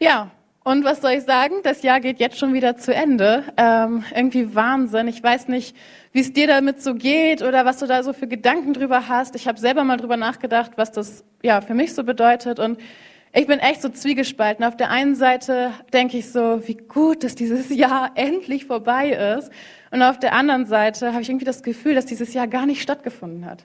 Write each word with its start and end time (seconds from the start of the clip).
Ja, 0.00 0.30
und 0.62 0.84
was 0.84 1.00
soll 1.00 1.12
ich 1.12 1.24
sagen? 1.24 1.56
Das 1.64 1.82
Jahr 1.82 1.98
geht 1.98 2.20
jetzt 2.20 2.38
schon 2.38 2.54
wieder 2.54 2.76
zu 2.76 2.94
Ende. 2.94 3.42
Ähm, 3.56 4.04
irgendwie 4.14 4.54
Wahnsinn. 4.54 5.08
Ich 5.08 5.20
weiß 5.22 5.48
nicht, 5.48 5.74
wie 6.12 6.20
es 6.20 6.32
dir 6.32 6.46
damit 6.46 6.80
so 6.82 6.94
geht 6.94 7.42
oder 7.42 7.64
was 7.64 7.78
du 7.78 7.86
da 7.86 8.04
so 8.04 8.12
für 8.12 8.28
Gedanken 8.28 8.74
drüber 8.74 9.08
hast. 9.08 9.34
Ich 9.34 9.48
habe 9.48 9.58
selber 9.58 9.82
mal 9.82 9.96
drüber 9.96 10.16
nachgedacht, 10.16 10.72
was 10.76 10.92
das 10.92 11.24
ja 11.42 11.60
für 11.62 11.74
mich 11.74 11.94
so 11.94 12.04
bedeutet 12.04 12.60
und 12.60 12.78
ich 13.32 13.46
bin 13.46 13.58
echt 13.58 13.82
so 13.82 13.88
zwiegespalten. 13.88 14.64
Auf 14.64 14.76
der 14.76 14.90
einen 14.90 15.14
Seite 15.14 15.72
denke 15.92 16.16
ich 16.16 16.30
so, 16.30 16.66
wie 16.66 16.76
gut, 16.76 17.24
dass 17.24 17.34
dieses 17.34 17.68
Jahr 17.74 18.12
endlich 18.14 18.64
vorbei 18.64 19.36
ist. 19.36 19.50
Und 19.90 20.02
auf 20.02 20.18
der 20.18 20.32
anderen 20.32 20.66
Seite 20.66 21.12
habe 21.12 21.22
ich 21.22 21.28
irgendwie 21.28 21.44
das 21.44 21.62
Gefühl, 21.62 21.94
dass 21.94 22.06
dieses 22.06 22.32
Jahr 22.34 22.46
gar 22.46 22.66
nicht 22.66 22.82
stattgefunden 22.82 23.44
hat. 23.46 23.64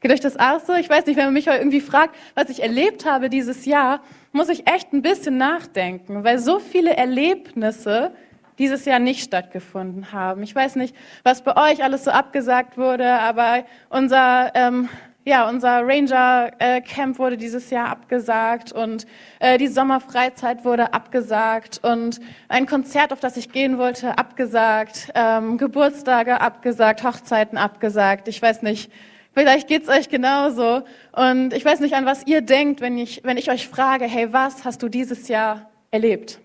Geht 0.00 0.12
euch 0.12 0.20
das 0.20 0.38
auch 0.38 0.60
so? 0.60 0.74
Ich 0.74 0.88
weiß 0.88 1.06
nicht, 1.06 1.16
wenn 1.16 1.24
man 1.24 1.34
mich 1.34 1.46
irgendwie 1.46 1.80
fragt, 1.80 2.14
was 2.34 2.48
ich 2.50 2.62
erlebt 2.62 3.06
habe 3.06 3.28
dieses 3.28 3.64
Jahr, 3.64 4.02
muss 4.36 4.48
ich 4.50 4.68
echt 4.68 4.92
ein 4.92 5.02
bisschen 5.02 5.38
nachdenken, 5.38 6.22
weil 6.22 6.38
so 6.38 6.58
viele 6.58 6.96
Erlebnisse 6.96 8.12
dieses 8.58 8.84
Jahr 8.84 8.98
nicht 8.98 9.24
stattgefunden 9.24 10.12
haben. 10.12 10.42
Ich 10.42 10.54
weiß 10.54 10.76
nicht, 10.76 10.94
was 11.24 11.42
bei 11.42 11.72
euch 11.72 11.82
alles 11.82 12.04
so 12.04 12.10
abgesagt 12.10 12.78
wurde, 12.78 13.06
aber 13.06 13.64
unser 13.90 14.52
ähm, 14.54 14.88
ja, 15.28 15.48
unser 15.48 15.82
Ranger-Camp 15.84 17.18
wurde 17.18 17.36
dieses 17.36 17.70
Jahr 17.70 17.88
abgesagt 17.88 18.70
und 18.70 19.08
äh, 19.40 19.58
die 19.58 19.66
Sommerfreizeit 19.66 20.64
wurde 20.64 20.92
abgesagt 20.92 21.80
und 21.82 22.20
ein 22.48 22.66
Konzert, 22.66 23.12
auf 23.12 23.18
das 23.18 23.36
ich 23.36 23.50
gehen 23.50 23.76
wollte, 23.76 24.18
abgesagt, 24.18 25.10
ähm, 25.16 25.58
Geburtstage 25.58 26.40
abgesagt, 26.40 27.02
Hochzeiten 27.02 27.58
abgesagt. 27.58 28.28
Ich 28.28 28.40
weiß 28.40 28.62
nicht, 28.62 28.88
vielleicht 29.36 29.68
geht's 29.68 29.88
euch 29.88 30.08
genauso. 30.08 30.82
Und 31.12 31.52
ich 31.52 31.64
weiß 31.64 31.80
nicht, 31.80 31.94
an 31.94 32.06
was 32.06 32.26
ihr 32.26 32.40
denkt, 32.40 32.80
wenn 32.80 32.96
ich, 32.96 33.22
wenn 33.22 33.36
ich 33.36 33.50
euch 33.50 33.68
frage, 33.68 34.06
hey, 34.06 34.32
was 34.32 34.64
hast 34.64 34.82
du 34.82 34.88
dieses 34.88 35.28
Jahr 35.28 35.70
erlebt? 35.90 36.40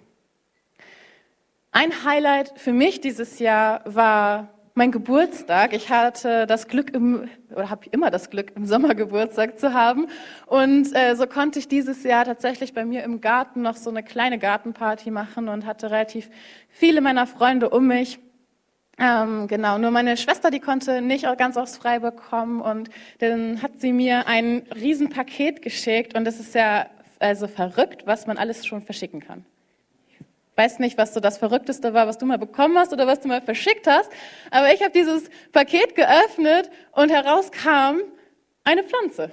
Ein 1.72 2.04
Highlight 2.04 2.52
für 2.58 2.74
mich 2.74 3.00
dieses 3.00 3.40
Jahr 3.40 3.82
war 3.86 4.50
mein 4.74 4.92
Geburtstag. 4.92 5.74
Ich 5.74 5.90
hatte 5.90 6.46
das 6.48 6.68
Glück 6.68 6.94
im, 6.94 7.30
oder 7.50 7.70
habe 7.70 7.86
immer 7.92 8.12
das 8.12 8.30
Glück, 8.30 8.52
im 8.56 8.66
Sommer 8.66 8.94
Geburtstag 8.94 9.58
zu 9.58 9.74
haben. 9.74 10.08
Und 10.46 10.94
äh, 10.94 11.16
so 11.16 11.28
konnte 11.28 11.60
ich 11.60 11.70
dieses 11.70 12.04
Jahr 12.04 12.26
tatsächlich 12.26 12.74
bei 12.74 12.84
mir 12.84 13.04
im 13.04 13.22
Garten 13.22 13.62
noch 13.62 13.78
so 13.78 13.90
eine 13.90 14.04
kleine 14.04 14.38
Gartenparty 14.38 15.12
machen 15.12 15.48
und 15.48 15.66
hatte 15.66 15.92
relativ 15.92 16.30
viele 16.68 17.00
meiner 17.00 17.26
Freunde 17.26 17.70
um 17.70 17.88
mich. 17.88 18.20
Ähm, 18.98 19.48
genau, 19.48 19.78
nur 19.78 19.92
meine 19.92 20.18
Schwester, 20.18 20.52
die 20.52 20.60
konnte 20.60 21.02
nicht 21.02 21.26
ganz 21.38 21.58
aufs 21.58 21.78
Freiburg 21.78 22.18
kommen 22.18 22.62
und 22.62 22.90
dann 23.20 23.62
hat 23.62 23.80
sie 23.80 23.94
mir 23.94 24.28
ein 24.28 24.64
Riesenpaket 24.76 25.62
geschickt 25.62 26.16
und 26.16 26.28
es 26.28 26.40
ist 26.40 26.54
ja 26.54 26.88
also 27.20 27.48
verrückt, 27.48 28.06
was 28.06 28.28
man 28.28 28.38
alles 28.38 28.66
schon 28.66 28.82
verschicken 28.82 29.22
kann 29.22 29.46
weiß 30.62 30.80
nicht, 30.80 30.98
was 30.98 31.14
so 31.14 31.20
das 31.20 31.38
Verrückteste 31.38 31.94
war, 31.94 32.08
was 32.08 32.18
du 32.18 32.26
mal 32.26 32.38
bekommen 32.38 32.78
hast 32.78 32.94
oder 32.94 33.08
was 33.08 33.20
du 33.20 33.28
mal 33.28 33.42
verschickt 33.42 33.88
hast, 33.88 34.12
aber 34.52 34.74
ich 34.74 34.82
habe 34.82 34.92
dieses 34.92 35.30
Paket 35.52 35.96
geöffnet 35.96 36.70
und 36.92 37.10
herauskam 37.10 38.02
eine 38.64 38.84
Pflanze. 38.84 39.32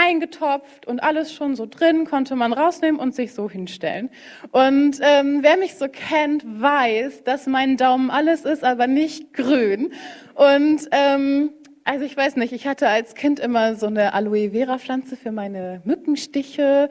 Eingetopft 0.00 0.86
und 0.86 1.02
alles 1.02 1.32
schon 1.32 1.56
so 1.56 1.66
drin, 1.66 2.06
konnte 2.06 2.36
man 2.36 2.52
rausnehmen 2.52 3.00
und 3.00 3.14
sich 3.14 3.34
so 3.34 3.50
hinstellen. 3.50 4.10
Und 4.50 4.98
ähm, 5.00 5.38
wer 5.42 5.56
mich 5.56 5.74
so 5.74 5.86
kennt, 5.88 6.44
weiß, 6.46 7.24
dass 7.24 7.46
mein 7.46 7.76
Daumen 7.76 8.10
alles 8.10 8.44
ist, 8.44 8.64
aber 8.64 8.86
nicht 8.86 9.32
grün. 9.34 9.92
Und 10.34 10.88
ähm, 10.92 11.50
also 11.84 12.04
ich 12.04 12.16
weiß 12.16 12.36
nicht, 12.36 12.52
ich 12.52 12.66
hatte 12.66 12.88
als 12.88 13.14
Kind 13.14 13.40
immer 13.40 13.74
so 13.74 13.86
eine 13.86 14.14
Aloe 14.14 14.50
Vera 14.50 14.78
Pflanze 14.78 15.16
für 15.16 15.32
meine 15.32 15.82
Mückenstiche 15.84 16.88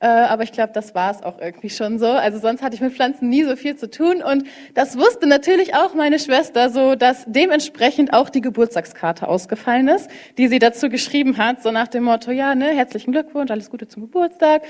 äh, 0.00 0.06
aber 0.06 0.44
ich 0.44 0.52
glaube, 0.52 0.72
das 0.72 0.94
war 0.94 1.10
es 1.10 1.22
auch 1.22 1.38
irgendwie 1.38 1.68
schon 1.68 1.98
so. 1.98 2.06
Also 2.06 2.38
sonst 2.38 2.62
hatte 2.62 2.74
ich 2.74 2.80
mit 2.80 2.94
Pflanzen 2.94 3.28
nie 3.28 3.44
so 3.44 3.54
viel 3.54 3.76
zu 3.76 3.90
tun. 3.90 4.22
Und 4.22 4.44
das 4.72 4.96
wusste 4.96 5.26
natürlich 5.26 5.74
auch 5.74 5.94
meine 5.94 6.18
Schwester, 6.18 6.70
so 6.70 6.94
dass 6.94 7.24
dementsprechend 7.26 8.14
auch 8.14 8.30
die 8.30 8.40
Geburtstagskarte 8.40 9.28
ausgefallen 9.28 9.88
ist, 9.88 10.08
die 10.38 10.48
sie 10.48 10.58
dazu 10.58 10.88
geschrieben 10.88 11.36
hat, 11.36 11.62
so 11.62 11.70
nach 11.70 11.88
dem 11.88 12.04
Motto, 12.04 12.30
ja, 12.30 12.54
ne, 12.54 12.68
herzlichen 12.68 13.12
Glückwunsch, 13.12 13.50
alles 13.50 13.70
Gute 13.70 13.88
zum 13.88 14.02
Geburtstag. 14.02 14.62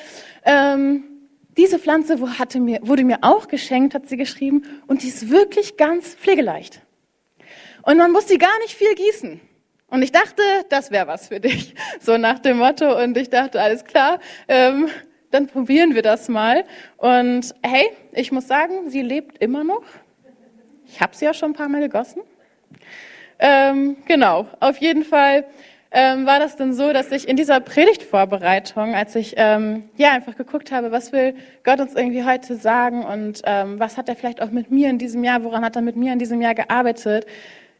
Ähm, 0.44 1.04
diese 1.56 1.78
Pflanze 1.78 2.19
hatte 2.38 2.58
mir, 2.58 2.80
wurde 2.82 3.04
mir 3.04 3.19
auch 3.22 3.46
geschenkt, 3.46 3.94
hat 3.94 4.08
sie 4.08 4.16
geschrieben, 4.16 4.62
und 4.88 5.02
die 5.02 5.08
ist 5.08 5.30
wirklich 5.30 5.76
ganz 5.76 6.14
pflegeleicht. 6.14 6.80
Und 7.82 7.98
man 7.98 8.10
muss 8.10 8.26
die 8.26 8.38
gar 8.38 8.58
nicht 8.62 8.74
viel 8.74 8.94
gießen. 8.94 9.40
Und 9.86 10.02
ich 10.02 10.10
dachte, 10.12 10.42
das 10.69 10.90
wäre 10.90 11.06
was 11.06 11.28
für 11.28 11.38
dich, 11.38 11.74
so 12.00 12.19
nach 12.19 12.40
dem 12.40 12.58
Motto. 12.58 13.00
Und 13.00 13.16
ich 13.16 13.30
dachte, 13.30 13.60
alles 13.60 13.84
klar, 13.84 14.19
ähm, 14.48 14.88
dann 15.30 15.46
probieren 15.46 15.94
wir 15.94 16.02
das 16.02 16.28
mal. 16.28 16.64
Und 16.96 17.54
hey, 17.62 17.91
ich 18.12 18.32
muss 18.32 18.46
sagen, 18.46 18.91
sie 18.91 19.02
lebt 19.02 19.38
immer 19.38 19.64
noch. 19.64 19.84
Ich 20.86 21.00
habe 21.00 21.14
sie 21.14 21.24
ja 21.24 21.34
schon 21.34 21.50
ein 21.50 21.54
paar 21.54 21.68
Mal 21.68 21.80
gegossen. 21.80 22.22
Ähm, 23.38 23.96
genau, 24.06 24.46
auf 24.58 24.78
jeden 24.78 25.04
Fall 25.04 25.44
ähm, 25.92 26.26
war 26.26 26.38
das 26.38 26.56
dann 26.56 26.72
so, 26.72 26.92
dass 26.92 27.10
ich 27.10 27.26
in 27.26 27.36
dieser 27.36 27.58
Predigtvorbereitung, 27.60 28.94
als 28.94 29.16
ich 29.16 29.34
ähm, 29.36 29.88
ja 29.96 30.12
einfach 30.12 30.36
geguckt 30.36 30.70
habe, 30.70 30.92
was 30.92 31.12
will 31.12 31.34
Gott 31.64 31.80
uns 31.80 31.94
irgendwie 31.94 32.24
heute 32.24 32.54
sagen 32.56 33.04
und 33.04 33.42
ähm, 33.44 33.80
was 33.80 33.96
hat 33.96 34.08
er 34.08 34.14
vielleicht 34.14 34.40
auch 34.40 34.50
mit 34.50 34.70
mir 34.70 34.88
in 34.88 34.98
diesem 34.98 35.24
Jahr, 35.24 35.42
woran 35.42 35.64
hat 35.64 35.74
er 35.74 35.82
mit 35.82 35.96
mir 35.96 36.12
in 36.12 36.19
diesem 36.19 36.40
Jahr 36.40 36.54
gearbeitet, 36.54 37.26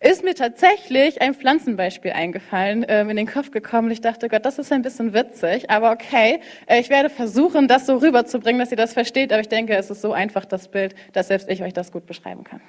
ist 0.01 0.25
mir 0.25 0.35
tatsächlich 0.35 1.21
ein 1.21 1.35
Pflanzenbeispiel 1.35 2.13
eingefallen, 2.13 2.85
äh, 2.85 3.03
in 3.03 3.17
den 3.17 3.27
Kopf 3.27 3.51
gekommen. 3.51 3.91
Ich 3.91 4.01
dachte, 4.01 4.29
Gott, 4.29 4.47
das 4.47 4.59
ist 4.59 4.73
ein 4.73 4.83
bisschen 4.83 5.13
witzig, 5.13 5.69
aber 5.69 5.93
okay, 5.93 6.41
äh, 6.67 6.81
ich 6.81 6.89
werde 6.89 7.11
versuchen, 7.11 7.69
das 7.69 7.87
so 7.87 7.97
rüberzubringen, 7.97 8.59
dass 8.59 8.71
ihr 8.71 8.79
das 8.79 8.95
versteht, 8.95 9.31
aber 9.31 9.43
ich 9.43 9.49
denke, 9.49 9.77
es 9.77 9.91
ist 9.91 10.01
so 10.01 10.13
einfach, 10.13 10.47
das 10.47 10.69
Bild, 10.69 10.95
dass 11.13 11.29
selbst 11.29 11.51
ich 11.51 11.63
euch 11.63 11.75
das 11.75 11.93
gut 11.93 12.07
beschreiben 12.07 12.45
kann. 12.45 12.61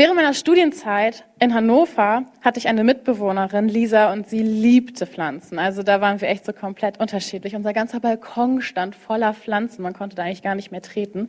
Während 0.00 0.16
meiner 0.16 0.32
Studienzeit 0.32 1.26
in 1.40 1.52
Hannover 1.52 2.24
hatte 2.40 2.58
ich 2.58 2.68
eine 2.68 2.84
Mitbewohnerin, 2.84 3.68
Lisa, 3.68 4.10
und 4.14 4.30
sie 4.30 4.42
liebte 4.42 5.06
Pflanzen. 5.06 5.58
Also 5.58 5.82
da 5.82 6.00
waren 6.00 6.22
wir 6.22 6.28
echt 6.28 6.46
so 6.46 6.54
komplett 6.54 6.98
unterschiedlich. 6.98 7.54
Unser 7.54 7.74
ganzer 7.74 8.00
Balkon 8.00 8.62
stand 8.62 8.96
voller 8.96 9.34
Pflanzen, 9.34 9.82
man 9.82 9.92
konnte 9.92 10.16
da 10.16 10.22
eigentlich 10.22 10.40
gar 10.40 10.54
nicht 10.54 10.70
mehr 10.70 10.80
treten. 10.80 11.28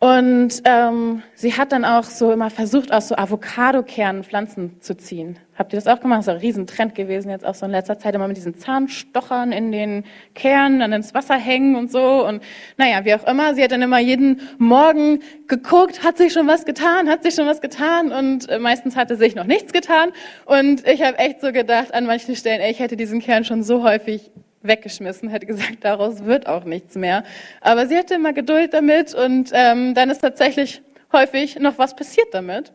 Und 0.00 0.62
ähm, 0.64 1.22
sie 1.34 1.54
hat 1.54 1.72
dann 1.72 1.84
auch 1.84 2.04
so 2.04 2.30
immer 2.30 2.50
versucht, 2.50 2.92
aus 2.92 3.08
so 3.08 3.16
Avocadokernen 3.16 4.22
Pflanzen 4.22 4.80
zu 4.80 4.96
ziehen. 4.96 5.40
Habt 5.56 5.72
ihr 5.72 5.80
das 5.80 5.88
auch 5.88 6.00
gemacht? 6.00 6.20
Das 6.20 6.28
ist 6.28 6.34
ein 6.34 6.40
Riesentrend 6.40 6.94
gewesen 6.94 7.30
jetzt 7.30 7.44
auch 7.44 7.56
so 7.56 7.66
in 7.66 7.72
letzter 7.72 7.98
Zeit, 7.98 8.14
immer 8.14 8.28
mit 8.28 8.36
diesen 8.36 8.54
Zahnstochern 8.54 9.50
in 9.50 9.72
den 9.72 10.04
Kernen, 10.36 10.78
dann 10.78 10.92
ins 10.92 11.14
Wasser 11.14 11.34
hängen 11.34 11.74
und 11.74 11.90
so. 11.90 12.24
Und 12.24 12.44
naja, 12.76 13.04
wie 13.04 13.14
auch 13.14 13.26
immer, 13.26 13.56
sie 13.56 13.64
hat 13.64 13.72
dann 13.72 13.82
immer 13.82 13.98
jeden 13.98 14.40
Morgen 14.58 15.18
geguckt, 15.48 16.04
hat 16.04 16.16
sich 16.16 16.32
schon 16.32 16.46
was 16.46 16.64
getan, 16.64 17.08
hat 17.08 17.24
sich 17.24 17.34
schon 17.34 17.46
was 17.46 17.60
getan 17.60 18.12
und 18.12 18.48
äh, 18.48 18.60
meistens 18.60 18.94
hatte 18.94 19.16
sich 19.16 19.34
noch 19.34 19.46
nichts 19.46 19.72
getan. 19.72 20.10
Und 20.46 20.86
ich 20.86 21.02
habe 21.02 21.18
echt 21.18 21.40
so 21.40 21.50
gedacht, 21.50 21.92
an 21.92 22.06
manchen 22.06 22.36
Stellen, 22.36 22.60
ey, 22.60 22.70
ich 22.70 22.78
hätte 22.78 22.96
diesen 22.96 23.20
Kern 23.20 23.42
schon 23.42 23.64
so 23.64 23.82
häufig 23.82 24.30
weggeschmissen, 24.62 25.28
hätte 25.28 25.46
gesagt, 25.46 25.78
daraus 25.82 26.24
wird 26.24 26.46
auch 26.46 26.64
nichts 26.64 26.94
mehr. 26.96 27.24
Aber 27.60 27.86
sie 27.86 27.96
hatte 27.96 28.14
immer 28.14 28.32
Geduld 28.32 28.74
damit 28.74 29.14
und 29.14 29.50
ähm, 29.52 29.94
dann 29.94 30.10
ist 30.10 30.20
tatsächlich 30.20 30.82
häufig 31.12 31.58
noch 31.58 31.78
was 31.78 31.94
passiert 31.96 32.28
damit. 32.32 32.72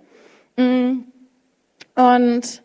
Mm. 0.58 1.02
Und 1.96 2.64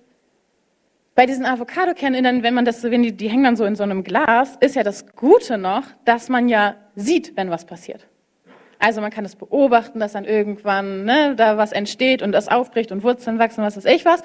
bei 1.15 1.27
diesen 1.27 1.45
Avocado-Kernen, 1.45 2.43
wenn 2.43 2.55
man 2.55 2.65
das, 2.65 2.83
wenn 2.85 3.03
die, 3.03 3.13
die 3.13 3.29
hängen 3.29 3.45
dann 3.45 3.57
so 3.57 3.65
in 3.65 3.75
so 3.75 3.83
einem 3.83 4.05
Glas, 4.05 4.57
ist 4.61 4.77
ja 4.77 4.85
das 4.85 5.17
Gute 5.17 5.59
noch, 5.59 5.83
dass 6.05 6.29
man 6.29 6.49
ja 6.49 6.77
sieht, 6.95 7.37
wenn 7.37 7.51
was 7.51 7.65
passiert. 7.65 8.07
Also 8.79 9.01
man 9.01 9.11
kann 9.11 9.25
es 9.25 9.35
beobachten, 9.35 9.99
dass 9.99 10.13
dann 10.13 10.25
irgendwann 10.25 11.05
ne, 11.05 11.35
da 11.35 11.57
was 11.57 11.73
entsteht 11.73 12.23
und 12.23 12.33
das 12.33 12.49
aufbricht 12.49 12.93
und 12.93 13.03
Wurzeln 13.03 13.39
wachsen, 13.41 13.65
was 13.65 13.77
weiß 13.77 13.87
ich 13.87 14.05
was. 14.05 14.23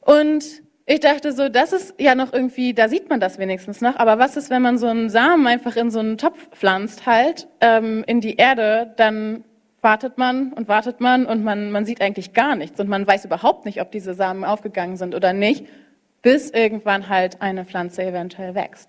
Und 0.00 0.62
ich 0.90 1.00
dachte 1.00 1.32
so, 1.32 1.50
das 1.50 1.74
ist 1.74 1.96
ja 1.98 2.14
noch 2.14 2.32
irgendwie, 2.32 2.72
da 2.72 2.88
sieht 2.88 3.10
man 3.10 3.20
das 3.20 3.38
wenigstens 3.38 3.82
noch. 3.82 3.96
Aber 3.96 4.18
was 4.18 4.38
ist, 4.38 4.48
wenn 4.48 4.62
man 4.62 4.78
so 4.78 4.86
einen 4.86 5.10
Samen 5.10 5.46
einfach 5.46 5.76
in 5.76 5.90
so 5.90 5.98
einen 5.98 6.16
Topf 6.16 6.48
pflanzt, 6.52 7.04
halt 7.04 7.46
ähm, 7.60 8.04
in 8.06 8.22
die 8.22 8.36
Erde, 8.36 8.94
dann 8.96 9.44
wartet 9.82 10.16
man 10.16 10.54
und 10.54 10.66
wartet 10.66 11.02
man 11.02 11.26
und 11.26 11.44
man, 11.44 11.70
man 11.72 11.84
sieht 11.84 12.00
eigentlich 12.00 12.32
gar 12.32 12.56
nichts 12.56 12.80
und 12.80 12.88
man 12.88 13.06
weiß 13.06 13.26
überhaupt 13.26 13.66
nicht, 13.66 13.82
ob 13.82 13.90
diese 13.90 14.14
Samen 14.14 14.44
aufgegangen 14.44 14.96
sind 14.96 15.14
oder 15.14 15.34
nicht, 15.34 15.66
bis 16.22 16.50
irgendwann 16.50 17.10
halt 17.10 17.42
eine 17.42 17.66
Pflanze 17.66 18.02
eventuell 18.02 18.54
wächst. 18.54 18.88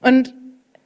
Und 0.00 0.34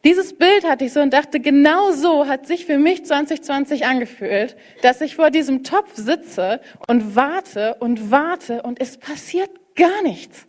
dieses 0.05 0.37
Bild 0.37 0.69
hatte 0.69 0.87
ich 0.87 0.93
so 0.93 1.01
und 1.01 1.13
dachte, 1.13 1.39
genau 1.39 1.93
so 1.93 2.27
hat 2.27 2.49
sich 2.49 2.67
für 2.67 2.79
mich 2.79 3.07
2020 3.07 3.87
angefühlt, 3.87 4.57
dass 4.83 5.01
ich 5.01 5.15
vor 5.15 5.31
diesem 5.31 5.63
Topf 5.63 5.95
sitze 5.95 6.61
und 6.89 7.15
warte 7.15 7.77
und 7.79 8.11
warte 8.11 8.63
und 8.63 8.81
es 8.81 8.99
passiert 8.99 9.51
Gar 9.77 10.03
nichts. 10.03 10.47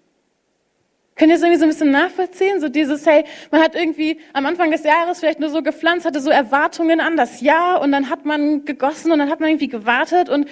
Könnt 1.16 1.32
ihr 1.32 1.36
das 1.36 1.42
irgendwie 1.42 1.60
so 1.60 1.66
ein 1.66 1.70
bisschen 1.70 1.92
nachvollziehen? 1.92 2.62
So 2.62 2.70
dieses, 2.70 3.06
hey, 3.06 3.26
man 3.52 3.62
hat 3.62 3.76
irgendwie 3.76 4.20
am 4.34 4.46
Anfang 4.46 4.70
des 4.70 4.84
Jahres 4.84 5.20
vielleicht 5.20 5.40
nur 5.40 5.50
so 5.50 5.64
gepflanzt, 5.64 6.06
hatte 6.06 6.22
so 6.22 6.30
Erwartungen 6.30 7.02
an 7.02 7.18
das 7.18 7.42
Jahr 7.42 7.82
und 7.82 7.92
dann 7.92 8.10
hat 8.10 8.26
man 8.26 8.66
gegossen 8.66 9.12
und 9.12 9.20
dann 9.20 9.30
hat 9.30 9.40
man 9.40 9.50
irgendwie 9.50 9.68
gewartet 9.68 10.30
und 10.30 10.48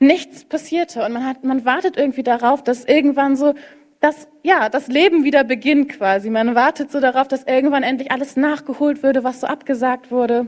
nichts 0.00 0.44
passierte. 0.44 1.04
Und 1.04 1.12
man 1.12 1.24
hat, 1.24 1.44
man 1.44 1.64
wartet 1.64 1.96
irgendwie 1.96 2.24
darauf, 2.24 2.64
dass 2.64 2.84
irgendwann 2.84 3.36
so 3.36 3.54
das, 4.00 4.28
ja, 4.42 4.68
das 4.68 4.88
Leben 4.88 5.22
wieder 5.22 5.44
beginnt 5.44 5.88
quasi. 5.90 6.30
Man 6.30 6.54
wartet 6.56 6.90
so 6.90 7.00
darauf, 7.00 7.28
dass 7.28 7.44
irgendwann 7.44 7.84
endlich 7.84 8.10
alles 8.10 8.36
nachgeholt 8.36 9.02
würde, 9.04 9.22
was 9.22 9.40
so 9.40 9.46
abgesagt 9.46 10.10
wurde. 10.10 10.46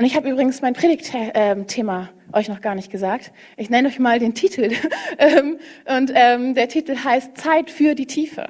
Und 0.00 0.06
ich 0.06 0.16
habe 0.16 0.30
übrigens 0.30 0.62
mein 0.62 0.72
Predigtthema 0.72 2.08
euch 2.32 2.48
noch 2.48 2.62
gar 2.62 2.74
nicht 2.74 2.90
gesagt. 2.90 3.32
Ich 3.58 3.68
nenne 3.68 3.88
euch 3.88 3.98
mal 3.98 4.18
den 4.18 4.32
Titel. 4.32 4.72
Ähm, 5.18 5.58
und 5.84 6.10
ähm, 6.14 6.54
der 6.54 6.68
Titel 6.68 6.96
heißt 6.96 7.36
Zeit 7.36 7.70
für 7.70 7.94
die 7.94 8.06
Tiefe. 8.06 8.46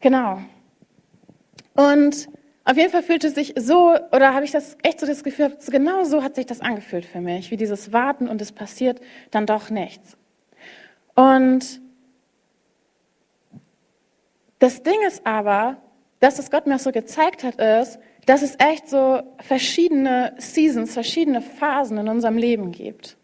Genau. 0.00 0.42
Und 1.74 2.28
auf 2.64 2.76
jeden 2.76 2.90
Fall 2.90 3.02
fühlt 3.02 3.24
es 3.24 3.34
sich 3.34 3.54
so, 3.56 3.94
oder 4.12 4.34
habe 4.34 4.44
ich 4.44 4.50
das 4.50 4.76
echt 4.82 5.00
so 5.00 5.06
das 5.06 5.24
Gefühl, 5.24 5.56
genau 5.70 6.04
so 6.04 6.22
hat 6.22 6.34
sich 6.34 6.44
das 6.44 6.60
angefühlt 6.60 7.06
für 7.06 7.22
mich, 7.22 7.50
wie 7.50 7.56
dieses 7.56 7.94
Warten 7.94 8.28
und 8.28 8.42
es 8.42 8.52
passiert 8.52 9.00
dann 9.30 9.46
doch 9.46 9.70
nichts. 9.70 10.18
Und 11.14 11.80
das 14.58 14.82
Ding 14.82 15.00
ist 15.06 15.26
aber, 15.26 15.78
dass 16.18 16.38
es 16.38 16.50
Gott 16.50 16.66
mir 16.66 16.74
auch 16.74 16.80
so 16.80 16.92
gezeigt 16.92 17.42
hat, 17.42 17.54
ist, 17.54 17.98
dass 18.26 18.42
es 18.42 18.56
echt 18.58 18.88
so 18.88 19.22
verschiedene 19.38 20.34
Seasons, 20.38 20.94
verschiedene 20.94 21.40
Phasen 21.40 21.98
in 21.98 22.08
unserem 22.08 22.36
Leben 22.36 22.72
gibt. 22.72 23.16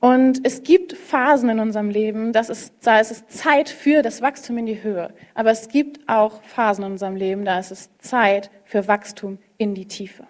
Und 0.00 0.40
es 0.44 0.62
gibt 0.62 0.92
Phasen 0.92 1.48
in 1.48 1.58
unserem 1.58 1.90
Leben, 1.90 2.32
das 2.32 2.50
ist, 2.50 2.72
da 2.82 3.00
ist 3.00 3.10
es 3.10 3.26
Zeit 3.26 3.68
für 3.68 4.02
das 4.02 4.22
Wachstum 4.22 4.58
in 4.58 4.66
die 4.66 4.82
Höhe. 4.82 5.12
Aber 5.34 5.50
es 5.50 5.68
gibt 5.68 6.08
auch 6.08 6.40
Phasen 6.44 6.84
in 6.84 6.92
unserem 6.92 7.16
Leben, 7.16 7.44
da 7.44 7.58
ist 7.58 7.72
es 7.72 7.90
Zeit 7.98 8.50
für 8.64 8.86
Wachstum 8.86 9.38
in 9.56 9.74
die 9.74 9.86
Tiefe. 9.86 10.24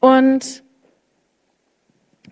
Und 0.00 0.64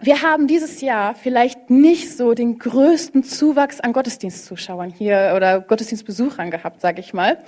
wir 0.01 0.23
haben 0.23 0.47
dieses 0.47 0.81
Jahr 0.81 1.15
vielleicht 1.15 1.71
nicht 1.71 2.17
so 2.17 2.35
den 2.35 2.59
größten 2.59 3.25
Zuwachs 3.25 3.81
an 3.81 3.93
Gottesdienstzuschauern 3.93 4.91
hier 4.91 5.33
oder 5.37 5.61
Gottesdienstbesuchern 5.61 6.51
gehabt, 6.51 6.81
sage 6.81 7.01
ich 7.01 7.15
mal. 7.15 7.39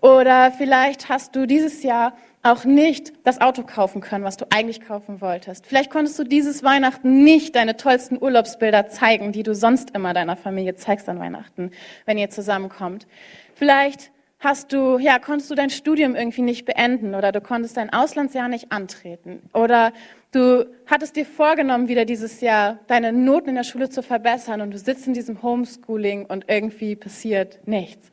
Oder 0.00 0.52
vielleicht 0.52 1.08
hast 1.08 1.36
du 1.36 1.46
dieses 1.46 1.82
Jahr 1.82 2.14
auch 2.42 2.64
nicht 2.64 3.12
das 3.24 3.40
Auto 3.40 3.62
kaufen 3.62 4.00
können, 4.00 4.24
was 4.24 4.36
du 4.36 4.46
eigentlich 4.50 4.80
kaufen 4.80 5.20
wolltest. 5.20 5.64
Vielleicht 5.66 5.90
konntest 5.90 6.18
du 6.18 6.24
dieses 6.24 6.64
Weihnachten 6.64 7.22
nicht 7.22 7.54
deine 7.54 7.76
tollsten 7.76 8.20
Urlaubsbilder 8.20 8.88
zeigen, 8.88 9.30
die 9.30 9.44
du 9.44 9.54
sonst 9.54 9.90
immer 9.90 10.12
deiner 10.12 10.36
Familie 10.36 10.74
zeigst 10.74 11.08
an 11.08 11.20
Weihnachten, 11.20 11.70
wenn 12.04 12.18
ihr 12.18 12.30
zusammenkommt. 12.30 13.06
Vielleicht 13.54 14.10
hast 14.42 14.72
du, 14.72 14.98
ja, 14.98 15.18
konntest 15.18 15.50
du 15.50 15.54
dein 15.54 15.70
Studium 15.70 16.16
irgendwie 16.16 16.42
nicht 16.42 16.64
beenden 16.64 17.14
oder 17.14 17.30
du 17.30 17.40
konntest 17.40 17.76
dein 17.76 17.92
Auslandsjahr 17.92 18.48
nicht 18.48 18.72
antreten 18.72 19.40
oder 19.54 19.92
du 20.32 20.66
hattest 20.86 21.14
dir 21.14 21.24
vorgenommen, 21.24 21.88
wieder 21.88 22.04
dieses 22.04 22.40
Jahr 22.40 22.80
deine 22.88 23.12
Noten 23.12 23.50
in 23.50 23.54
der 23.54 23.62
Schule 23.62 23.88
zu 23.88 24.02
verbessern 24.02 24.60
und 24.60 24.72
du 24.72 24.78
sitzt 24.78 25.06
in 25.06 25.14
diesem 25.14 25.42
Homeschooling 25.42 26.26
und 26.26 26.46
irgendwie 26.48 26.96
passiert 26.96 27.60
nichts. 27.66 28.10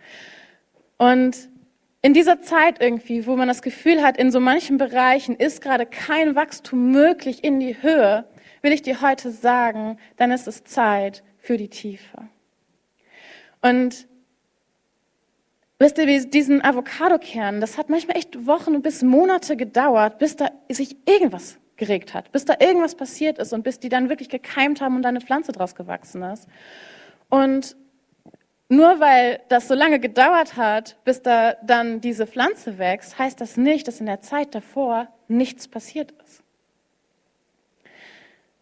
Und 0.98 1.50
in 2.02 2.14
dieser 2.14 2.42
Zeit 2.42 2.80
irgendwie, 2.80 3.25
wo 3.25 3.36
man 3.36 3.48
das 3.48 3.62
Gefühl 3.62 4.04
hat, 4.04 4.18
in 4.18 4.32
so 4.32 4.40
manchen 4.40 4.78
Bereichen 4.78 5.36
ist 5.36 5.62
gerade 5.62 5.86
kein 5.86 6.36
Wachstum 6.36 6.92
möglich 6.92 7.44
in 7.44 7.60
die 7.60 7.82
Höhe, 7.82 8.25
will 8.62 8.72
ich 8.72 8.84
dir 8.84 9.02
heute 9.02 9.32
sagen, 9.32 9.98
dann 10.18 10.32
ist 10.32 10.48
es 10.48 10.64
Zeit 10.64 11.24
für 11.40 11.58
die 11.58 11.70
Tiefe. 11.70 12.30
Und 13.62 14.08
wisst 15.80 15.98
ihr, 15.98 16.26
diesen 16.26 16.64
Avocadokern, 16.64 17.62
das 17.62 17.78
hat 17.78 17.90
manchmal 17.90 18.18
echt 18.18 18.46
Wochen 18.46 18.81
bis 18.81 19.02
Monate 19.02 19.58
gedauert, 19.58 20.20
bis 20.20 20.36
da 20.36 20.52
sich 20.70 20.98
irgendwas 21.08 21.58
geregt 21.78 22.14
hat, 22.14 22.31
bis 22.31 22.46
da 22.46 22.56
irgendwas 22.60 22.96
passiert 22.96 23.40
ist 23.40 23.54
und 23.54 23.64
bis 23.64 23.80
die 23.80 23.90
dann 23.90 24.10
wirklich 24.10 24.30
gekeimt 24.30 24.81
haben 24.81 24.98
und 24.98 25.02
da 25.02 25.10
eine 25.10 25.22
Pflanze 25.22 25.54
draus 25.54 25.76
gewachsen 25.76 26.22
ist. 26.24 26.48
Und 27.30 27.76
nur 28.68 29.00
weil 29.00 29.40
das 29.50 29.68
so 29.68 29.74
lange 29.74 30.00
gedauert 30.00 30.58
hat, 30.58 30.98
bis 31.06 31.24
da 31.24 31.56
dann 31.64 32.02
diese 32.02 32.28
Pflanze 32.28 32.78
wächst, 32.78 33.18
heißt 33.18 33.42
das 33.42 33.58
nicht, 33.58 33.88
dass 33.88 34.00
in 34.00 34.06
der 34.06 34.22
Zeit 34.22 34.54
davor 34.54 35.08
nichts 35.28 35.68
passiert 35.68 36.14
ist. 36.24 36.44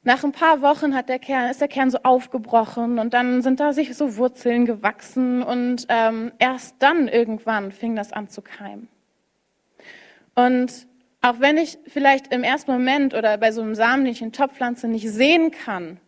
Nach 0.07 0.24
ein 0.24 0.31
paar 0.31 0.62
Wochen 0.62 0.95
hat 0.95 1.09
der 1.09 1.19
Kern, 1.19 1.51
ist 1.51 1.59
der 1.59 1.68
Kern 1.68 1.92
so 1.92 1.98
aufgebrochen 2.04 2.98
und 2.98 3.13
dann 3.13 3.42
sind 3.42 3.59
da 3.59 3.74
sich 3.74 3.94
so 3.94 4.15
Wurzeln 4.15 4.65
gewachsen 4.65 5.44
und 5.44 5.86
ähm, 5.89 6.31
erst 6.39 6.77
dann 6.80 7.09
irgendwann 7.09 7.74
fing 7.74 7.94
das 7.94 8.13
an 8.13 8.30
zu 8.30 8.42
keimen. 8.42 8.88
Und 10.33 10.88
auch 11.19 11.42
wenn 11.42 11.57
ich 11.57 11.77
vielleicht 11.88 12.33
im 12.33 12.45
ersten 12.45 12.71
Moment 12.71 13.15
oder 13.15 13.38
bei 13.38 13.51
so 13.51 13.62
einem 13.62 13.75
samenlichen 13.75 14.31
Topfpflanze 14.31 14.88
nicht 14.88 15.12
sehen 15.12 15.51
kann, 15.51 16.00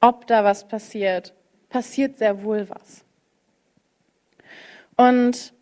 ob 0.00 0.28
da 0.28 0.44
was 0.44 0.68
passiert, 0.68 1.34
passiert 1.70 2.18
sehr 2.18 2.44
wohl 2.44 2.68
was. 2.70 3.04
Und 4.96 5.52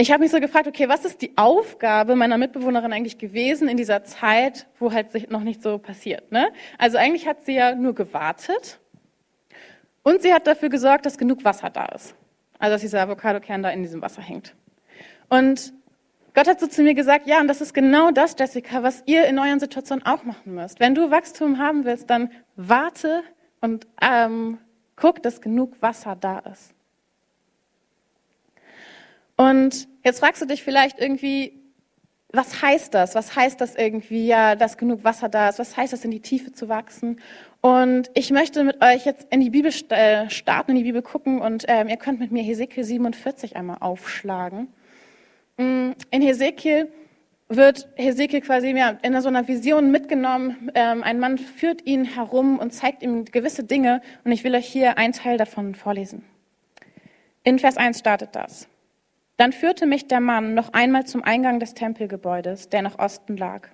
ich 0.00 0.12
habe 0.12 0.22
mich 0.22 0.30
so 0.30 0.38
gefragt, 0.38 0.68
okay, 0.68 0.88
was 0.88 1.04
ist 1.04 1.22
die 1.22 1.36
Aufgabe 1.36 2.14
meiner 2.14 2.38
Mitbewohnerin 2.38 2.92
eigentlich 2.92 3.18
gewesen 3.18 3.68
in 3.68 3.76
dieser 3.76 4.04
Zeit, 4.04 4.68
wo 4.78 4.92
halt 4.92 5.10
sich 5.10 5.28
noch 5.28 5.42
nicht 5.42 5.60
so 5.60 5.78
passiert? 5.78 6.30
Ne? 6.30 6.50
Also 6.78 6.98
eigentlich 6.98 7.26
hat 7.26 7.44
sie 7.44 7.54
ja 7.54 7.74
nur 7.74 7.96
gewartet 7.96 8.78
und 10.04 10.22
sie 10.22 10.32
hat 10.32 10.46
dafür 10.46 10.68
gesorgt, 10.68 11.04
dass 11.04 11.18
genug 11.18 11.44
Wasser 11.44 11.68
da 11.70 11.86
ist. 11.86 12.14
Also 12.60 12.74
dass 12.74 12.82
dieser 12.82 13.02
Avocadokern 13.02 13.64
da 13.64 13.70
in 13.70 13.82
diesem 13.82 14.00
Wasser 14.00 14.22
hängt. 14.22 14.54
Und 15.28 15.72
Gott 16.32 16.46
hat 16.46 16.60
so 16.60 16.68
zu 16.68 16.82
mir 16.82 16.94
gesagt, 16.94 17.26
ja, 17.26 17.40
und 17.40 17.48
das 17.48 17.60
ist 17.60 17.74
genau 17.74 18.12
das, 18.12 18.36
Jessica, 18.38 18.84
was 18.84 19.02
ihr 19.06 19.26
in 19.26 19.40
euren 19.40 19.58
Situationen 19.58 20.06
auch 20.06 20.22
machen 20.22 20.54
müsst. 20.54 20.78
Wenn 20.78 20.94
du 20.94 21.10
Wachstum 21.10 21.58
haben 21.58 21.84
willst, 21.84 22.08
dann 22.08 22.30
warte 22.54 23.24
und 23.60 23.88
ähm, 24.00 24.58
guck, 24.94 25.24
dass 25.24 25.40
genug 25.40 25.82
Wasser 25.82 26.14
da 26.14 26.38
ist. 26.38 26.72
Und 29.38 29.88
jetzt 30.04 30.18
fragst 30.18 30.42
du 30.42 30.46
dich 30.46 30.64
vielleicht 30.64 30.98
irgendwie, 30.98 31.62
was 32.32 32.60
heißt 32.60 32.92
das? 32.92 33.14
Was 33.14 33.36
heißt 33.36 33.60
das 33.60 33.76
irgendwie, 33.76 34.26
ja, 34.26 34.56
dass 34.56 34.76
genug 34.76 35.04
Wasser 35.04 35.28
da 35.28 35.48
ist? 35.48 35.60
Was 35.60 35.76
heißt 35.76 35.92
das, 35.92 36.04
in 36.04 36.10
die 36.10 36.20
Tiefe 36.20 36.52
zu 36.52 36.68
wachsen? 36.68 37.20
Und 37.60 38.10
ich 38.14 38.30
möchte 38.32 38.64
mit 38.64 38.82
euch 38.82 39.06
jetzt 39.06 39.28
in 39.30 39.40
die 39.40 39.50
Bibel 39.50 39.72
äh, 39.90 40.28
starten, 40.28 40.72
in 40.72 40.76
die 40.76 40.82
Bibel 40.82 41.02
gucken 41.02 41.40
und 41.40 41.64
ähm, 41.68 41.88
ihr 41.88 41.96
könnt 41.96 42.18
mit 42.18 42.32
mir 42.32 42.42
Hesekiel 42.42 42.82
47 42.82 43.54
einmal 43.54 43.78
aufschlagen. 43.78 44.68
Mm, 45.56 45.92
in 46.10 46.22
Hesekiel 46.22 46.90
wird 47.48 47.88
Hesekiel 47.94 48.40
quasi 48.40 48.70
ja, 48.76 48.98
in 49.02 49.18
so 49.20 49.28
einer 49.28 49.46
Vision 49.46 49.92
mitgenommen. 49.92 50.70
Ähm, 50.74 51.04
ein 51.04 51.20
Mann 51.20 51.38
führt 51.38 51.86
ihn 51.86 52.04
herum 52.04 52.58
und 52.58 52.72
zeigt 52.72 53.04
ihm 53.04 53.24
gewisse 53.24 53.62
Dinge. 53.62 54.02
Und 54.24 54.32
ich 54.32 54.42
will 54.42 54.54
euch 54.56 54.66
hier 54.66 54.98
einen 54.98 55.12
Teil 55.12 55.38
davon 55.38 55.76
vorlesen. 55.76 56.24
In 57.44 57.60
Vers 57.60 57.76
1 57.76 58.00
startet 58.00 58.34
das. 58.34 58.68
Dann 59.38 59.52
führte 59.52 59.86
mich 59.86 60.08
der 60.08 60.18
Mann 60.18 60.54
noch 60.54 60.72
einmal 60.72 61.06
zum 61.06 61.22
Eingang 61.22 61.60
des 61.60 61.72
Tempelgebäudes, 61.72 62.70
der 62.70 62.82
nach 62.82 62.98
Osten 62.98 63.36
lag. 63.36 63.68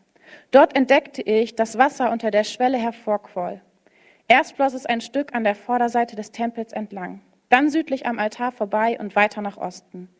Dort 0.50 0.76
entdeckte 0.76 1.22
ich, 1.22 1.56
dass 1.56 1.78
Wasser 1.78 2.12
unter 2.12 2.30
der 2.30 2.44
Schwelle 2.44 2.76
hervorquoll. 2.76 3.62
Erst 4.28 4.56
floss 4.56 4.74
es 4.74 4.84
ein 4.84 5.00
Stück 5.00 5.34
an 5.34 5.42
der 5.42 5.54
Vorderseite 5.54 6.16
des 6.16 6.32
Tempels 6.32 6.74
entlang, 6.74 7.22
dann 7.48 7.70
südlich 7.70 8.06
am 8.06 8.18
Altar 8.18 8.52
vorbei 8.52 8.98
und 9.00 9.16
weiter 9.16 9.40
nach 9.40 9.56
Osten. 9.56 10.10